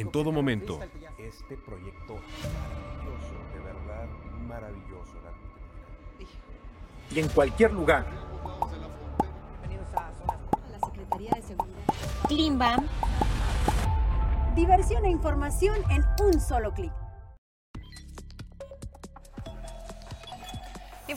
En 0.00 0.10
todo 0.10 0.30
momento. 0.30 0.78
Este 1.18 1.56
proyecto 1.56 2.14
maravilloso, 2.14 3.34
de 3.52 3.60
verdad 3.60 4.06
maravilloso. 4.46 5.14
Y 7.10 7.20
en 7.20 7.28
cualquier 7.28 7.72
lugar. 7.72 8.06
La 10.70 10.86
Secretaría 10.86 11.30
de 11.32 11.42
Seguridad. 11.42 11.76
Klimbam. 12.28 12.86
Diversión 14.54 15.04
e 15.04 15.10
información 15.10 15.76
en 15.90 16.04
un 16.24 16.40
solo 16.40 16.72
clic. 16.72 16.92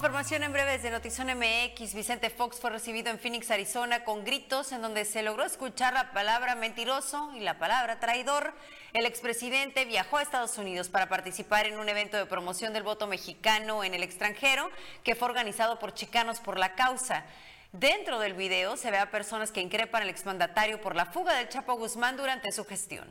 Información 0.02 0.42
en 0.42 0.52
breve 0.52 0.72
desde 0.72 0.90
Notizón 0.90 1.28
MX. 1.28 1.94
Vicente 1.94 2.32
Fox 2.32 2.60
fue 2.60 2.72
recibido 2.72 3.12
en 3.12 3.20
Phoenix, 3.20 3.52
Arizona, 3.52 4.04
con 4.04 4.24
gritos 4.26 4.72
en 4.72 4.82
donde 4.82 5.06
se 5.06 5.22
logró 5.22 5.44
escuchar 5.44 5.94
la 5.94 6.12
palabra 6.12 6.56
mentiroso 6.56 7.32
y 7.36 7.42
la 7.42 7.60
palabra 7.60 8.00
traidor. 8.00 8.52
El 8.94 9.06
expresidente 9.06 9.86
viajó 9.86 10.18
a 10.18 10.24
Estados 10.24 10.58
Unidos 10.58 10.90
para 10.90 11.08
participar 11.08 11.68
en 11.68 11.78
un 11.78 11.88
evento 11.88 12.18
de 12.18 12.26
promoción 12.26 12.74
del 12.74 12.82
voto 12.82 13.06
mexicano 13.06 13.84
en 13.84 13.94
el 13.94 14.02
extranjero 14.02 14.72
que 15.04 15.14
fue 15.14 15.28
organizado 15.28 15.78
por 15.78 15.94
Chicanos 15.94 16.40
por 16.40 16.58
la 16.58 16.74
Causa. 16.74 17.24
Dentro 17.72 18.18
del 18.18 18.34
video 18.34 18.78
se 18.78 18.90
ve 18.90 18.98
a 18.98 19.12
personas 19.12 19.52
que 19.52 19.62
increpan 19.62 20.02
al 20.02 20.10
exmandatario 20.10 20.82
por 20.82 20.96
la 20.96 21.06
fuga 21.06 21.36
del 21.36 21.50
Chapo 21.50 21.76
Guzmán 21.76 22.18
durante 22.18 22.52
su 22.52 22.66
gestión. 22.66 23.06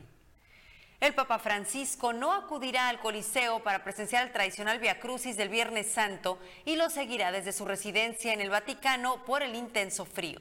El 1.00 1.14
Papa 1.14 1.38
Francisco 1.38 2.12
no 2.12 2.34
acudirá 2.34 2.90
al 2.90 3.00
Coliseo 3.00 3.62
para 3.62 3.82
presenciar 3.82 4.26
el 4.26 4.32
tradicional 4.32 4.78
Via 4.80 5.00
Crucis 5.00 5.34
del 5.34 5.48
Viernes 5.48 5.90
Santo 5.90 6.38
y 6.66 6.76
lo 6.76 6.90
seguirá 6.90 7.32
desde 7.32 7.54
su 7.54 7.64
residencia 7.64 8.34
en 8.34 8.42
el 8.42 8.50
Vaticano 8.50 9.24
por 9.24 9.42
el 9.42 9.54
intenso 9.54 10.04
frío. 10.04 10.40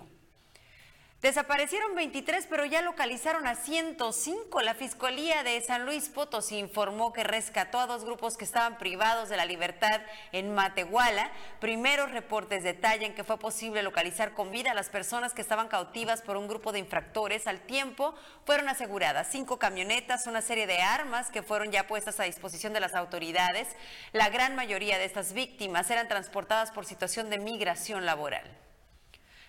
Desaparecieron 1.22 1.96
23, 1.96 2.48
pero 2.50 2.64
ya 2.64 2.82
localizaron 2.82 3.46
a 3.46 3.56
105. 3.56 4.62
La 4.62 4.74
Fiscalía 4.74 5.44
de 5.44 5.60
San 5.60 5.86
Luis 5.86 6.08
Potosí 6.08 6.58
informó 6.58 7.12
que 7.12 7.26
rescató 7.26 7.78
a 7.78 7.88
dos 7.88 8.06
grupos 8.06 8.38
que 8.38 8.46
estaban 8.46 8.78
privados 8.78 9.28
de 9.28 9.36
la 9.36 9.44
libertad 9.44 10.00
en 10.32 10.56
Matehuala. 10.56 11.30
Primeros 11.60 12.12
reportes 12.12 12.64
detallan 12.64 13.14
que 13.16 13.26
fue 13.26 13.38
posible 13.38 13.84
localizar 13.84 14.34
con 14.34 14.50
vida 14.50 14.72
a 14.72 14.74
las 14.74 14.88
personas 14.88 15.34
que 15.34 15.42
estaban 15.42 15.68
cautivas 15.68 16.22
por 16.22 16.38
un 16.38 16.48
grupo 16.48 16.72
de 16.72 16.80
infractores. 16.80 17.48
Al 17.48 17.60
tiempo 17.60 18.16
fueron 18.46 18.70
aseguradas 18.70 19.28
cinco 19.30 19.60
camionetas, 19.60 20.26
una 20.26 20.42
serie 20.42 20.68
de 20.68 20.82
armas 20.82 21.32
que 21.32 21.44
fueron 21.44 21.70
ya 21.70 21.86
puestas 21.86 22.22
a 22.22 22.24
disposición 22.24 22.72
de 22.72 22.80
las 22.80 22.96
autoridades. 22.96 23.68
La 24.14 24.30
gran 24.30 24.56
mayoría 24.56 24.98
de 24.98 25.04
estas 25.04 25.34
víctimas 25.34 25.92
eran 25.92 26.08
transportadas 26.08 26.72
por 26.72 26.86
situación 26.86 27.30
de 27.30 27.40
migración 27.40 28.06
laboral. 28.06 28.69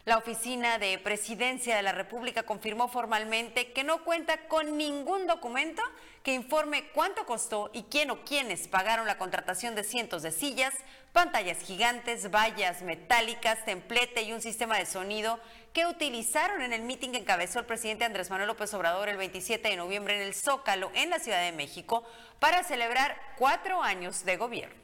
La 0.07 0.17
Oficina 0.17 0.79
de 0.79 0.99
Presidencia 0.99 1.77
de 1.77 1.83
la 1.83 1.93
República 1.93 2.45
confirmó 2.45 2.89
formalmente 2.89 3.73
que 3.73 3.85
no 3.85 4.03
cuenta 4.03 4.49
con 4.49 4.79
ningún 4.79 5.27
documento 5.27 5.83
que 6.23 6.33
informe 6.33 6.89
cuánto 6.95 7.27
costó 7.27 7.71
y 7.75 7.83
quién 7.83 8.11
o 8.11 8.25
quiénes 8.25 8.67
pagaron 8.67 9.07
la 9.07 9.19
contratación 9.19 9.75
de 9.75 9.85
cientos 9.85 10.23
de 10.23 10.33
sillas, 10.33 10.73
pantallas 11.13 11.59
gigantes, 11.59 12.31
vallas 12.31 12.81
metálicas, 12.81 13.63
templete 13.67 14.23
y 14.23 14.33
un 14.33 14.41
sistema 14.41 14.79
de 14.79 14.87
sonido 14.87 15.39
que 15.75 15.87
utilizaron 15.87 16.63
en 16.63 16.73
el 16.73 16.83
mitin 16.83 17.13
que 17.13 17.19
encabezó 17.19 17.59
el 17.59 17.67
presidente 17.67 18.07
Andrés 18.07 18.31
Manuel 18.31 18.49
López 18.49 18.73
Obrador 18.73 19.11
el 19.11 19.19
27 19.19 19.69
de 19.69 19.77
noviembre 19.77 20.17
en 20.17 20.23
el 20.23 20.35
Zócalo, 20.35 20.91
en 20.95 21.11
la 21.11 21.19
Ciudad 21.19 21.43
de 21.43 21.53
México, 21.53 22.05
para 22.39 22.65
celebrar 22.65 23.21
cuatro 23.37 23.83
años 23.83 24.25
de 24.25 24.39
gobierno. 24.39 24.81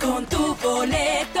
Con 0.00 0.26
tu 0.26 0.54
boleto 0.56 1.40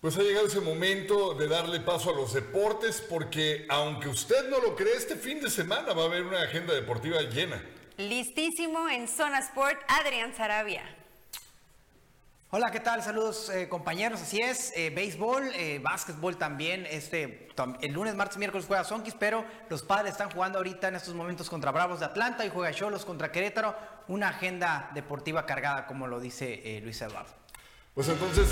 Pues 0.00 0.16
ha 0.16 0.22
llegado 0.22 0.46
ese 0.46 0.60
momento 0.60 1.34
de 1.34 1.48
darle 1.48 1.80
paso 1.80 2.10
a 2.10 2.12
los 2.14 2.32
deportes 2.32 3.00
porque 3.00 3.66
aunque 3.68 4.08
usted 4.08 4.48
no 4.48 4.60
lo 4.60 4.76
cree, 4.76 4.94
este 4.96 5.16
fin 5.16 5.40
de 5.40 5.50
semana 5.50 5.92
va 5.92 6.04
a 6.04 6.06
haber 6.06 6.22
una 6.22 6.40
agenda 6.40 6.72
deportiva 6.72 7.20
llena. 7.22 7.60
Listísimo 7.96 8.88
en 8.88 9.08
Zona 9.08 9.40
Sport, 9.40 9.76
Adrián 9.88 10.32
Sarabia. 10.36 10.84
Hola, 12.50 12.70
¿qué 12.70 12.78
tal? 12.78 13.02
Saludos 13.02 13.50
eh, 13.50 13.68
compañeros, 13.68 14.22
así 14.22 14.40
es, 14.40 14.72
eh, 14.76 14.90
béisbol, 14.90 15.50
eh, 15.56 15.80
básquetbol 15.82 16.36
también, 16.38 16.86
este, 16.88 17.48
el 17.80 17.92
lunes, 17.92 18.14
martes, 18.14 18.38
miércoles 18.38 18.66
juega 18.68 18.84
Sonkis, 18.84 19.14
pero 19.18 19.44
los 19.68 19.82
padres 19.82 20.12
están 20.12 20.30
jugando 20.30 20.58
ahorita 20.58 20.86
en 20.88 20.94
estos 20.94 21.12
momentos 21.12 21.50
contra 21.50 21.72
Bravos 21.72 21.98
de 21.98 22.06
Atlanta 22.06 22.46
y 22.46 22.50
juega 22.50 22.72
Cholos 22.72 23.04
contra 23.04 23.32
Querétaro, 23.32 23.76
una 24.06 24.28
agenda 24.28 24.92
deportiva 24.94 25.44
cargada, 25.44 25.88
como 25.88 26.06
lo 26.06 26.20
dice 26.20 26.80
Luis 26.84 27.02
Eduardo. 27.02 27.34
Pues 27.94 28.08
entonces, 28.08 28.46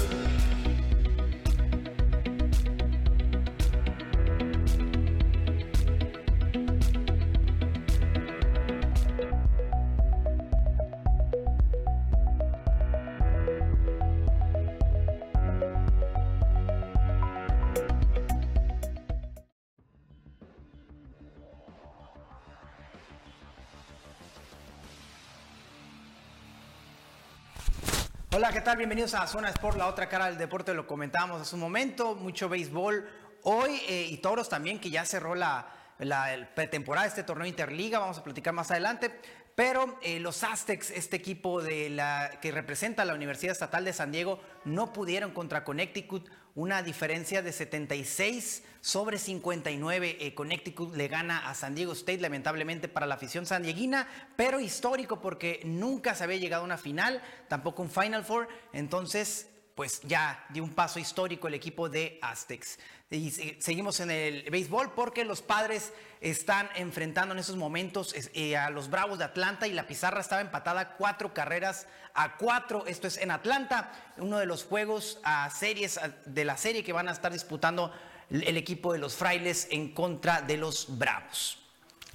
tal? 28.66 28.78
Bienvenidos 28.78 29.14
a 29.14 29.28
Zona 29.28 29.50
Sport, 29.50 29.78
la 29.78 29.86
otra 29.86 30.08
cara 30.08 30.26
del 30.26 30.38
deporte, 30.38 30.74
lo 30.74 30.88
comentábamos 30.88 31.40
hace 31.40 31.54
un 31.54 31.60
momento, 31.60 32.16
mucho 32.16 32.48
béisbol 32.48 33.08
hoy 33.44 33.80
eh, 33.88 34.08
y 34.10 34.16
toros 34.16 34.48
también, 34.48 34.80
que 34.80 34.90
ya 34.90 35.04
cerró 35.04 35.36
la, 35.36 35.68
la 35.98 36.48
pretemporada 36.54 37.04
de 37.04 37.10
este 37.10 37.22
torneo 37.22 37.46
Interliga, 37.46 37.98
vamos 37.98 38.18
a 38.18 38.24
platicar 38.24 38.52
más 38.52 38.70
adelante. 38.70 39.10
Pero 39.56 39.98
eh, 40.02 40.20
los 40.20 40.44
Aztecs, 40.44 40.90
este 40.90 41.16
equipo 41.16 41.62
de 41.62 41.88
la, 41.88 42.38
que 42.42 42.52
representa 42.52 43.06
la 43.06 43.14
Universidad 43.14 43.52
Estatal 43.52 43.86
de 43.86 43.94
San 43.94 44.12
Diego, 44.12 44.38
no 44.66 44.92
pudieron 44.92 45.30
contra 45.30 45.64
Connecticut. 45.64 46.28
Una 46.54 46.82
diferencia 46.82 47.40
de 47.40 47.52
76 47.52 48.64
sobre 48.82 49.16
59. 49.18 50.18
Eh, 50.20 50.34
Connecticut 50.34 50.94
le 50.94 51.08
gana 51.08 51.48
a 51.48 51.54
San 51.54 51.74
Diego 51.74 51.94
State, 51.94 52.20
lamentablemente 52.20 52.88
para 52.88 53.06
la 53.06 53.14
afición 53.14 53.46
sandieguina, 53.46 54.06
pero 54.36 54.60
histórico 54.60 55.22
porque 55.22 55.62
nunca 55.64 56.14
se 56.14 56.24
había 56.24 56.36
llegado 56.36 56.62
a 56.62 56.66
una 56.66 56.76
final, 56.76 57.22
tampoco 57.48 57.80
un 57.80 57.90
Final 57.90 58.24
Four. 58.24 58.48
Entonces, 58.74 59.48
pues 59.76 60.00
ya 60.04 60.42
dio 60.48 60.64
un 60.64 60.70
paso 60.70 60.98
histórico 60.98 61.46
el 61.46 61.54
equipo 61.54 61.90
de 61.90 62.18
Aztecs. 62.22 62.78
Y 63.10 63.30
seguimos 63.30 64.00
en 64.00 64.10
el 64.10 64.50
béisbol 64.50 64.92
porque 64.94 65.22
los 65.22 65.42
padres 65.42 65.92
están 66.22 66.68
enfrentando 66.76 67.34
en 67.34 67.38
esos 67.38 67.56
momentos 67.56 68.14
eh, 68.32 68.56
a 68.56 68.70
los 68.70 68.88
Bravos 68.88 69.18
de 69.18 69.26
Atlanta 69.26 69.68
y 69.68 69.74
la 69.74 69.86
pizarra 69.86 70.22
estaba 70.22 70.40
empatada 70.40 70.96
cuatro 70.96 71.34
carreras 71.34 71.86
a 72.14 72.38
cuatro. 72.38 72.86
Esto 72.86 73.06
es 73.06 73.18
en 73.18 73.30
Atlanta, 73.30 73.92
uno 74.16 74.38
de 74.38 74.46
los 74.46 74.64
juegos 74.64 75.20
a 75.22 75.50
series 75.50 76.00
de 76.24 76.44
la 76.46 76.56
serie 76.56 76.82
que 76.82 76.94
van 76.94 77.08
a 77.08 77.12
estar 77.12 77.30
disputando 77.30 77.92
el 78.30 78.56
equipo 78.56 78.94
de 78.94 78.98
los 78.98 79.14
frailes 79.14 79.68
en 79.70 79.92
contra 79.92 80.40
de 80.40 80.56
los 80.56 80.98
Bravos. 80.98 81.65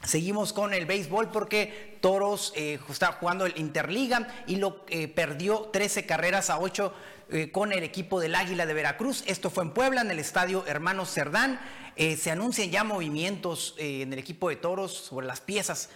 Seguimos 0.04 0.52
con 0.52 0.74
el 0.74 0.88
béisbol 0.88 1.30
porque 1.30 1.98
Toros 2.02 2.54
eh, 2.56 2.80
está 2.90 3.12
jugando 3.14 3.46
el 3.46 3.58
Interliga 3.58 4.28
y 4.48 4.56
lo 4.56 4.84
eh, 4.90 5.08
perdió 5.08 5.70
13 5.72 6.08
carreras 6.08 6.50
a 6.50 6.60
8 6.60 6.94
eh, 7.34 7.52
con 7.52 7.72
el 7.72 7.84
equipo 7.84 8.20
del 8.20 8.36
Águila 8.36 8.66
de 8.66 8.74
Veracruz. 8.74 9.24
Esto 9.28 9.50
fue 9.50 9.64
en 9.64 9.72
Puebla, 9.72 10.02
en 10.02 10.10
el 10.12 10.20
estadio 10.20 10.66
Hermanos 10.66 11.14
Cerdán. 11.14 11.62
Eh, 11.96 12.18
se 12.18 12.32
anuncian 12.32 12.72
ya 12.72 12.84
movimientos 12.84 13.76
en 13.78 14.12
el 14.12 14.20
equipo 14.20 14.50
de 14.50 14.56
Toros 14.56 14.92
sobre 14.92 15.28
las 15.28 15.40
piezas 15.40 15.90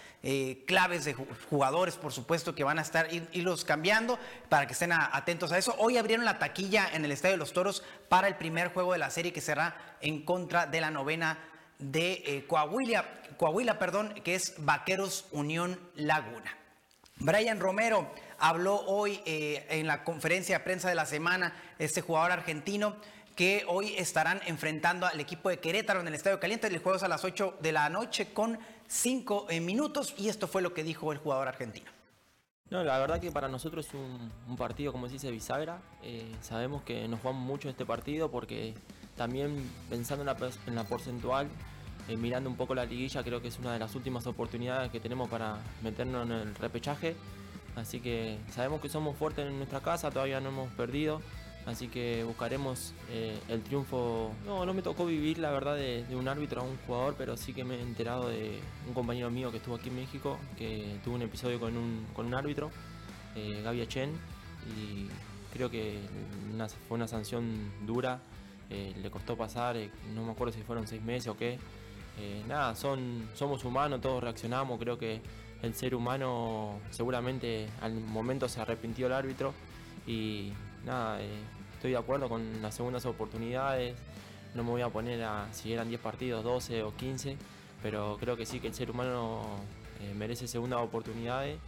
claves 0.66 1.04
de 1.04 1.14
jugadores, 1.50 1.94
por 1.94 2.12
supuesto, 2.12 2.52
que 2.52 2.64
van 2.64 2.80
a 2.80 2.82
estar 2.82 3.06
irlos 3.32 3.64
cambiando 3.64 4.18
para 4.48 4.66
que 4.66 4.72
estén 4.72 4.90
atentos 4.92 5.52
a 5.52 5.58
eso. 5.58 5.76
Hoy 5.78 5.98
abrieron 5.98 6.24
la 6.24 6.40
taquilla 6.40 6.88
en 6.92 7.04
el 7.04 7.12
estadio 7.12 7.34
de 7.34 7.38
los 7.38 7.52
Toros 7.52 7.84
para 8.08 8.26
el 8.26 8.34
primer 8.34 8.72
juego 8.72 8.92
de 8.92 8.98
la 8.98 9.10
serie 9.10 9.32
que 9.32 9.40
será 9.40 9.96
en 10.00 10.24
contra 10.24 10.66
de 10.66 10.80
la 10.80 10.90
novena 10.90 11.38
de 11.78 12.44
Coahuila, 12.48 13.04
Coahuila, 13.36 13.78
perdón, 13.78 14.14
que 14.24 14.34
es 14.34 14.54
Vaqueros 14.58 15.26
Unión 15.32 15.78
Laguna. 15.94 16.56
Brian 17.18 17.60
Romero 17.60 18.10
habló 18.38 18.76
hoy 18.86 19.20
eh, 19.24 19.66
en 19.70 19.86
la 19.86 20.04
conferencia 20.04 20.58
de 20.58 20.64
prensa 20.64 20.88
de 20.88 20.94
la 20.94 21.06
semana, 21.06 21.54
este 21.78 22.02
jugador 22.02 22.32
argentino, 22.32 22.96
que 23.34 23.64
hoy 23.68 23.94
estarán 23.96 24.40
enfrentando 24.46 25.06
al 25.06 25.20
equipo 25.20 25.48
de 25.48 25.58
Querétaro 25.58 26.00
en 26.00 26.08
el 26.08 26.14
Estadio 26.14 26.40
Caliente. 26.40 26.66
El 26.66 26.78
juego 26.78 27.02
a 27.02 27.08
las 27.08 27.24
8 27.24 27.58
de 27.60 27.72
la 27.72 27.88
noche 27.88 28.32
con 28.32 28.58
5 28.86 29.46
eh, 29.50 29.60
minutos 29.60 30.14
y 30.16 30.28
esto 30.28 30.48
fue 30.48 30.62
lo 30.62 30.72
que 30.72 30.82
dijo 30.82 31.12
el 31.12 31.18
jugador 31.18 31.48
argentino. 31.48 31.90
No, 32.70 32.82
la 32.82 32.98
verdad 32.98 33.20
que 33.20 33.30
para 33.30 33.48
nosotros 33.48 33.86
es 33.86 33.94
un, 33.94 34.56
partido, 34.56 34.90
como 34.90 35.06
se 35.06 35.14
dice, 35.14 35.30
bisagra. 35.30 35.80
Eh, 36.02 36.34
sabemos 36.40 36.82
que 36.82 37.06
nos 37.06 37.20
jugamos 37.20 37.42
mucho 37.42 37.68
este 37.68 37.86
partido 37.86 38.30
porque 38.30 38.74
también 39.16 39.70
pensando 39.88 40.22
en 40.66 40.74
la 40.74 40.84
porcentual, 40.84 41.48
mirando 42.16 42.48
un 42.48 42.56
poco 42.56 42.74
la 42.74 42.84
liguilla, 42.84 43.22
creo 43.22 43.42
que 43.42 43.48
es 43.48 43.58
una 43.58 43.72
de 43.72 43.78
las 43.78 43.94
últimas 43.94 44.26
oportunidades 44.26 44.90
que 44.90 45.00
tenemos 45.00 45.28
para 45.28 45.58
meternos 45.82 46.26
en 46.26 46.32
el 46.32 46.54
repechaje. 46.54 47.16
Así 47.74 48.00
que 48.00 48.38
sabemos 48.50 48.80
que 48.80 48.88
somos 48.88 49.16
fuertes 49.16 49.46
en 49.46 49.56
nuestra 49.58 49.80
casa, 49.80 50.10
todavía 50.10 50.40
no 50.40 50.48
hemos 50.48 50.72
perdido. 50.72 51.20
Así 51.66 51.88
que 51.88 52.22
buscaremos 52.22 52.94
eh, 53.10 53.36
el 53.48 53.60
triunfo. 53.62 54.30
No, 54.46 54.64
no 54.64 54.72
me 54.72 54.82
tocó 54.82 55.04
vivir 55.04 55.38
la 55.38 55.50
verdad 55.50 55.74
de, 55.74 56.06
un 56.14 56.28
árbitro 56.28 56.60
a 56.60 56.64
un 56.64 56.76
jugador, 56.86 57.16
pero 57.18 57.36
sí 57.36 57.52
que 57.52 57.64
me 57.64 57.74
he 57.74 57.82
enterado 57.82 58.28
de 58.28 58.60
un 58.86 58.94
compañero 58.94 59.30
mío 59.32 59.50
que 59.50 59.56
estuvo 59.56 59.74
aquí 59.74 59.88
en 59.88 59.96
México, 59.96 60.38
que 60.56 61.00
tuvo 61.04 61.16
un 61.16 61.22
episodio 61.22 61.58
con 61.58 61.76
un, 61.76 62.34
árbitro, 62.34 62.70
eh, 63.34 63.62
Gaby 63.64 63.84
Chen, 63.88 64.12
y 64.76 65.08
creo 65.52 65.68
que 65.68 65.98
fue 66.88 66.96
una 66.96 67.08
sanción 67.08 67.72
dura. 67.84 68.20
Eh, 68.70 68.94
le 69.00 69.10
costó 69.10 69.36
pasar, 69.36 69.76
eh, 69.76 69.90
no 70.14 70.24
me 70.24 70.32
acuerdo 70.32 70.52
si 70.52 70.62
fueron 70.62 70.86
seis 70.86 71.02
meses 71.02 71.28
o 71.28 71.36
qué. 71.36 71.58
Nada, 72.46 72.74
son, 72.74 73.28
somos 73.34 73.64
humanos, 73.64 74.00
todos 74.00 74.22
reaccionamos, 74.22 74.78
creo 74.78 74.98
que 74.98 75.20
el 75.62 75.74
ser 75.74 75.94
humano 75.94 76.80
seguramente 76.90 77.68
al 77.80 77.94
momento 77.94 78.48
se 78.48 78.60
arrepintió 78.60 79.06
el 79.06 79.12
árbitro 79.12 79.52
y 80.06 80.52
nada, 80.84 81.20
eh, 81.20 81.28
estoy 81.74 81.92
de 81.92 81.96
acuerdo 81.96 82.28
con 82.28 82.62
las 82.62 82.74
segundas 82.74 83.04
oportunidades, 83.06 83.96
no 84.54 84.64
me 84.64 84.70
voy 84.70 84.82
a 84.82 84.88
poner 84.88 85.22
a 85.24 85.48
si 85.52 85.72
eran 85.72 85.88
10 85.88 86.00
partidos, 86.00 86.44
12 86.44 86.82
o 86.82 86.94
15, 86.94 87.36
pero 87.82 88.16
creo 88.18 88.36
que 88.36 88.46
sí 88.46 88.60
que 88.60 88.68
el 88.68 88.74
ser 88.74 88.90
humano 88.90 89.42
eh, 90.00 90.14
merece 90.14 90.46
segundas 90.48 90.80
oportunidades. 90.80 91.58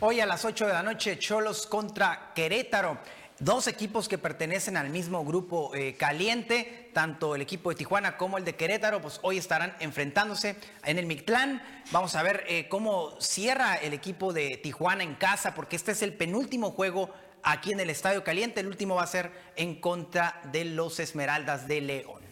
Hoy 0.00 0.20
a 0.20 0.26
las 0.26 0.44
8 0.44 0.66
de 0.66 0.72
la 0.72 0.82
noche, 0.82 1.18
Cholos 1.18 1.66
contra 1.66 2.32
Querétaro. 2.34 2.98
Dos 3.40 3.66
equipos 3.66 4.08
que 4.08 4.16
pertenecen 4.16 4.76
al 4.76 4.90
mismo 4.90 5.24
grupo 5.24 5.74
eh, 5.74 5.96
caliente 5.96 6.84
tanto 6.94 7.34
el 7.34 7.42
equipo 7.42 7.70
de 7.70 7.76
Tijuana 7.76 8.16
como 8.16 8.38
el 8.38 8.44
de 8.44 8.54
Querétaro, 8.54 9.02
pues 9.02 9.18
hoy 9.22 9.36
estarán 9.36 9.76
enfrentándose 9.80 10.56
en 10.84 10.98
el 10.98 11.06
Mictlán. 11.06 11.60
Vamos 11.90 12.14
a 12.14 12.22
ver 12.22 12.44
eh, 12.46 12.68
cómo 12.68 13.20
cierra 13.20 13.74
el 13.74 13.92
equipo 13.92 14.32
de 14.32 14.56
Tijuana 14.56 15.02
en 15.02 15.16
casa, 15.16 15.54
porque 15.54 15.76
este 15.76 15.92
es 15.92 16.00
el 16.02 16.14
penúltimo 16.14 16.70
juego 16.70 17.12
aquí 17.42 17.72
en 17.72 17.80
el 17.80 17.90
Estadio 17.90 18.24
Caliente. 18.24 18.60
El 18.60 18.68
último 18.68 18.94
va 18.94 19.02
a 19.02 19.08
ser 19.08 19.32
en 19.56 19.80
contra 19.80 20.40
de 20.52 20.64
los 20.64 21.00
Esmeraldas 21.00 21.66
de 21.66 21.80
León. 21.80 22.22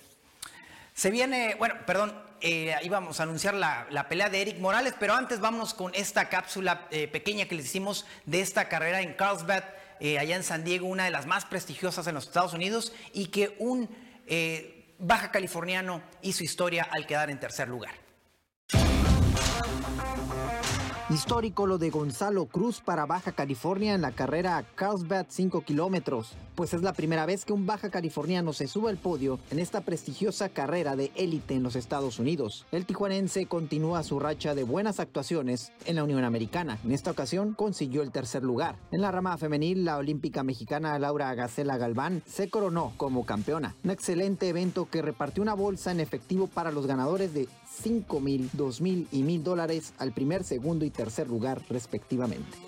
Se 0.94 1.10
viene, 1.10 1.56
bueno, 1.56 1.74
perdón, 1.84 2.14
eh, 2.40 2.76
íbamos 2.82 3.18
a 3.18 3.24
anunciar 3.24 3.54
la, 3.54 3.86
la, 3.90 4.08
pelea 4.08 4.28
de 4.28 4.42
Eric 4.42 4.58
Morales, 4.58 4.94
pero 4.98 5.14
antes 5.14 5.40
vámonos 5.40 5.74
con 5.74 5.94
esta 5.94 6.28
cápsula 6.28 6.86
eh, 6.90 7.08
pequeña 7.08 7.46
que 7.46 7.54
les 7.54 7.66
hicimos 7.66 8.06
de 8.26 8.40
esta 8.40 8.68
carrera 8.68 9.00
en 9.00 9.14
Carlsbad, 9.14 9.64
eh, 10.04 10.18
allá 10.18 10.34
en 10.34 10.42
San 10.42 10.64
Diego, 10.64 10.88
una 10.88 11.04
de 11.04 11.12
las 11.12 11.26
más 11.26 11.44
prestigiosas 11.44 12.08
en 12.08 12.14
los 12.14 12.24
Estados 12.24 12.54
Unidos, 12.54 12.92
y 13.12 13.26
que 13.26 13.54
un 13.60 13.88
eh, 14.26 14.96
baja 14.98 15.30
californiano 15.30 16.02
hizo 16.22 16.42
historia 16.42 16.88
al 16.90 17.06
quedar 17.06 17.30
en 17.30 17.38
tercer 17.38 17.68
lugar. 17.68 17.94
Histórico 21.08 21.66
lo 21.66 21.78
de 21.78 21.90
Gonzalo 21.90 22.46
Cruz 22.46 22.80
para 22.80 23.06
Baja 23.06 23.30
California 23.30 23.94
en 23.94 24.02
la 24.02 24.10
carrera 24.10 24.64
Carlsbad 24.74 25.26
5 25.28 25.60
kilómetros, 25.60 26.32
pues 26.54 26.74
es 26.74 26.82
la 26.82 26.92
primera 26.92 27.26
vez 27.26 27.44
que 27.44 27.52
un 27.52 27.66
baja 27.66 27.90
californiano 27.90 28.52
se 28.52 28.66
sube 28.66 28.90
al 28.90 28.96
podio 28.96 29.38
en 29.50 29.58
esta 29.58 29.80
prestigiosa 29.80 30.48
carrera 30.48 30.96
de 30.96 31.12
élite 31.14 31.54
en 31.54 31.62
los 31.62 31.76
Estados 31.76 32.18
Unidos. 32.18 32.66
El 32.72 32.86
tijuanense 32.86 33.46
continúa 33.46 34.02
su 34.02 34.18
racha 34.18 34.54
de 34.54 34.64
buenas 34.64 35.00
actuaciones 35.00 35.72
en 35.86 35.96
la 35.96 36.04
Unión 36.04 36.24
Americana. 36.24 36.78
En 36.84 36.92
esta 36.92 37.10
ocasión 37.10 37.54
consiguió 37.54 38.02
el 38.02 38.12
tercer 38.12 38.42
lugar. 38.42 38.76
En 38.90 39.00
la 39.00 39.10
rama 39.10 39.36
femenil, 39.38 39.84
la 39.84 39.98
olímpica 39.98 40.42
mexicana 40.42 40.98
Laura 40.98 41.34
Gacela 41.34 41.78
Galván 41.78 42.22
se 42.26 42.48
coronó 42.48 42.92
como 42.96 43.26
campeona. 43.26 43.74
Un 43.84 43.90
excelente 43.90 44.48
evento 44.48 44.88
que 44.90 45.02
repartió 45.02 45.42
una 45.42 45.54
bolsa 45.54 45.90
en 45.90 46.00
efectivo 46.00 46.46
para 46.46 46.72
los 46.72 46.86
ganadores 46.86 47.34
de 47.34 47.48
5 47.82 48.20
mil, 48.20 48.50
2 48.52 48.80
mil 48.80 49.08
y 49.12 49.22
mil 49.22 49.42
dólares 49.42 49.94
al 49.98 50.12
primer, 50.12 50.44
segundo 50.44 50.84
y 50.84 50.90
tercer 50.90 51.28
lugar 51.28 51.62
respectivamente. 51.68 52.58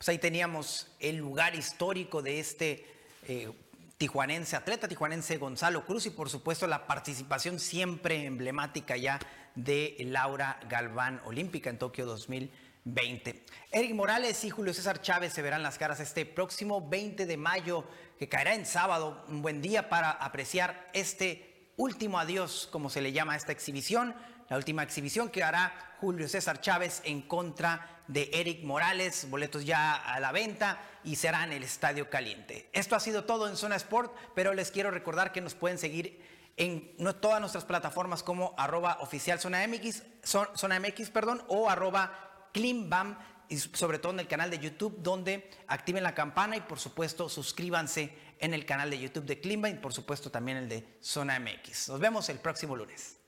Pues 0.00 0.08
ahí 0.08 0.18
teníamos 0.18 0.86
el 0.98 1.18
lugar 1.18 1.54
histórico 1.54 2.22
de 2.22 2.40
este 2.40 2.86
eh, 3.28 3.52
tijuanense, 3.98 4.56
atleta 4.56 4.88
tijuanense 4.88 5.36
Gonzalo 5.36 5.84
Cruz 5.84 6.06
y 6.06 6.10
por 6.10 6.30
supuesto 6.30 6.66
la 6.66 6.86
participación 6.86 7.60
siempre 7.60 8.24
emblemática 8.24 8.96
ya 8.96 9.20
de 9.54 9.98
Laura 10.06 10.58
Galván 10.70 11.20
Olímpica 11.26 11.68
en 11.68 11.76
Tokio 11.76 12.06
2020. 12.06 13.44
Eric 13.72 13.94
Morales 13.94 14.42
y 14.44 14.48
Julio 14.48 14.72
César 14.72 15.02
Chávez 15.02 15.34
se 15.34 15.42
verán 15.42 15.62
las 15.62 15.76
caras 15.76 16.00
este 16.00 16.24
próximo 16.24 16.88
20 16.88 17.26
de 17.26 17.36
mayo, 17.36 17.84
que 18.18 18.26
caerá 18.26 18.54
en 18.54 18.64
sábado, 18.64 19.22
un 19.28 19.42
buen 19.42 19.60
día 19.60 19.90
para 19.90 20.12
apreciar 20.12 20.88
este 20.94 21.68
último 21.76 22.18
adiós, 22.18 22.70
como 22.72 22.88
se 22.88 23.02
le 23.02 23.12
llama 23.12 23.34
a 23.34 23.36
esta 23.36 23.52
exhibición, 23.52 24.14
la 24.50 24.56
última 24.56 24.82
exhibición 24.82 25.30
que 25.30 25.44
hará 25.44 25.94
Julio 26.00 26.28
César 26.28 26.60
Chávez 26.60 27.00
en 27.04 27.22
contra 27.22 28.02
de 28.08 28.28
Eric 28.34 28.64
Morales, 28.64 29.30
boletos 29.30 29.64
ya 29.64 29.94
a 29.94 30.18
la 30.18 30.32
venta 30.32 30.82
y 31.04 31.14
será 31.14 31.44
en 31.44 31.52
el 31.52 31.62
Estadio 31.62 32.10
Caliente. 32.10 32.68
Esto 32.72 32.96
ha 32.96 33.00
sido 33.00 33.24
todo 33.24 33.48
en 33.48 33.56
Zona 33.56 33.76
Sport, 33.76 34.12
pero 34.34 34.52
les 34.52 34.72
quiero 34.72 34.90
recordar 34.90 35.30
que 35.30 35.40
nos 35.40 35.54
pueden 35.54 35.78
seguir 35.78 36.20
en 36.56 36.96
todas 37.20 37.40
nuestras 37.40 37.64
plataformas 37.64 38.24
como 38.24 38.52
arroba 38.58 38.98
oficial 39.00 39.38
Zona 39.38 39.66
MX, 39.68 41.10
perdón, 41.10 41.44
o 41.46 41.70
arroba 41.70 42.48
Climbam 42.52 43.18
y 43.48 43.56
sobre 43.58 44.00
todo 44.00 44.12
en 44.12 44.20
el 44.20 44.26
canal 44.26 44.50
de 44.50 44.58
YouTube 44.58 44.96
donde 44.98 45.48
activen 45.68 46.02
la 46.02 46.16
campana 46.16 46.56
y 46.56 46.60
por 46.62 46.80
supuesto 46.80 47.28
suscríbanse 47.28 48.12
en 48.40 48.52
el 48.52 48.66
canal 48.66 48.90
de 48.90 48.98
YouTube 48.98 49.26
de 49.26 49.40
Climbam 49.40 49.72
y 49.72 49.78
por 49.78 49.92
supuesto 49.92 50.28
también 50.32 50.56
el 50.56 50.68
de 50.68 50.98
Zona 51.00 51.38
MX. 51.38 51.90
Nos 51.90 52.00
vemos 52.00 52.28
el 52.28 52.40
próximo 52.40 52.74
lunes. 52.74 53.19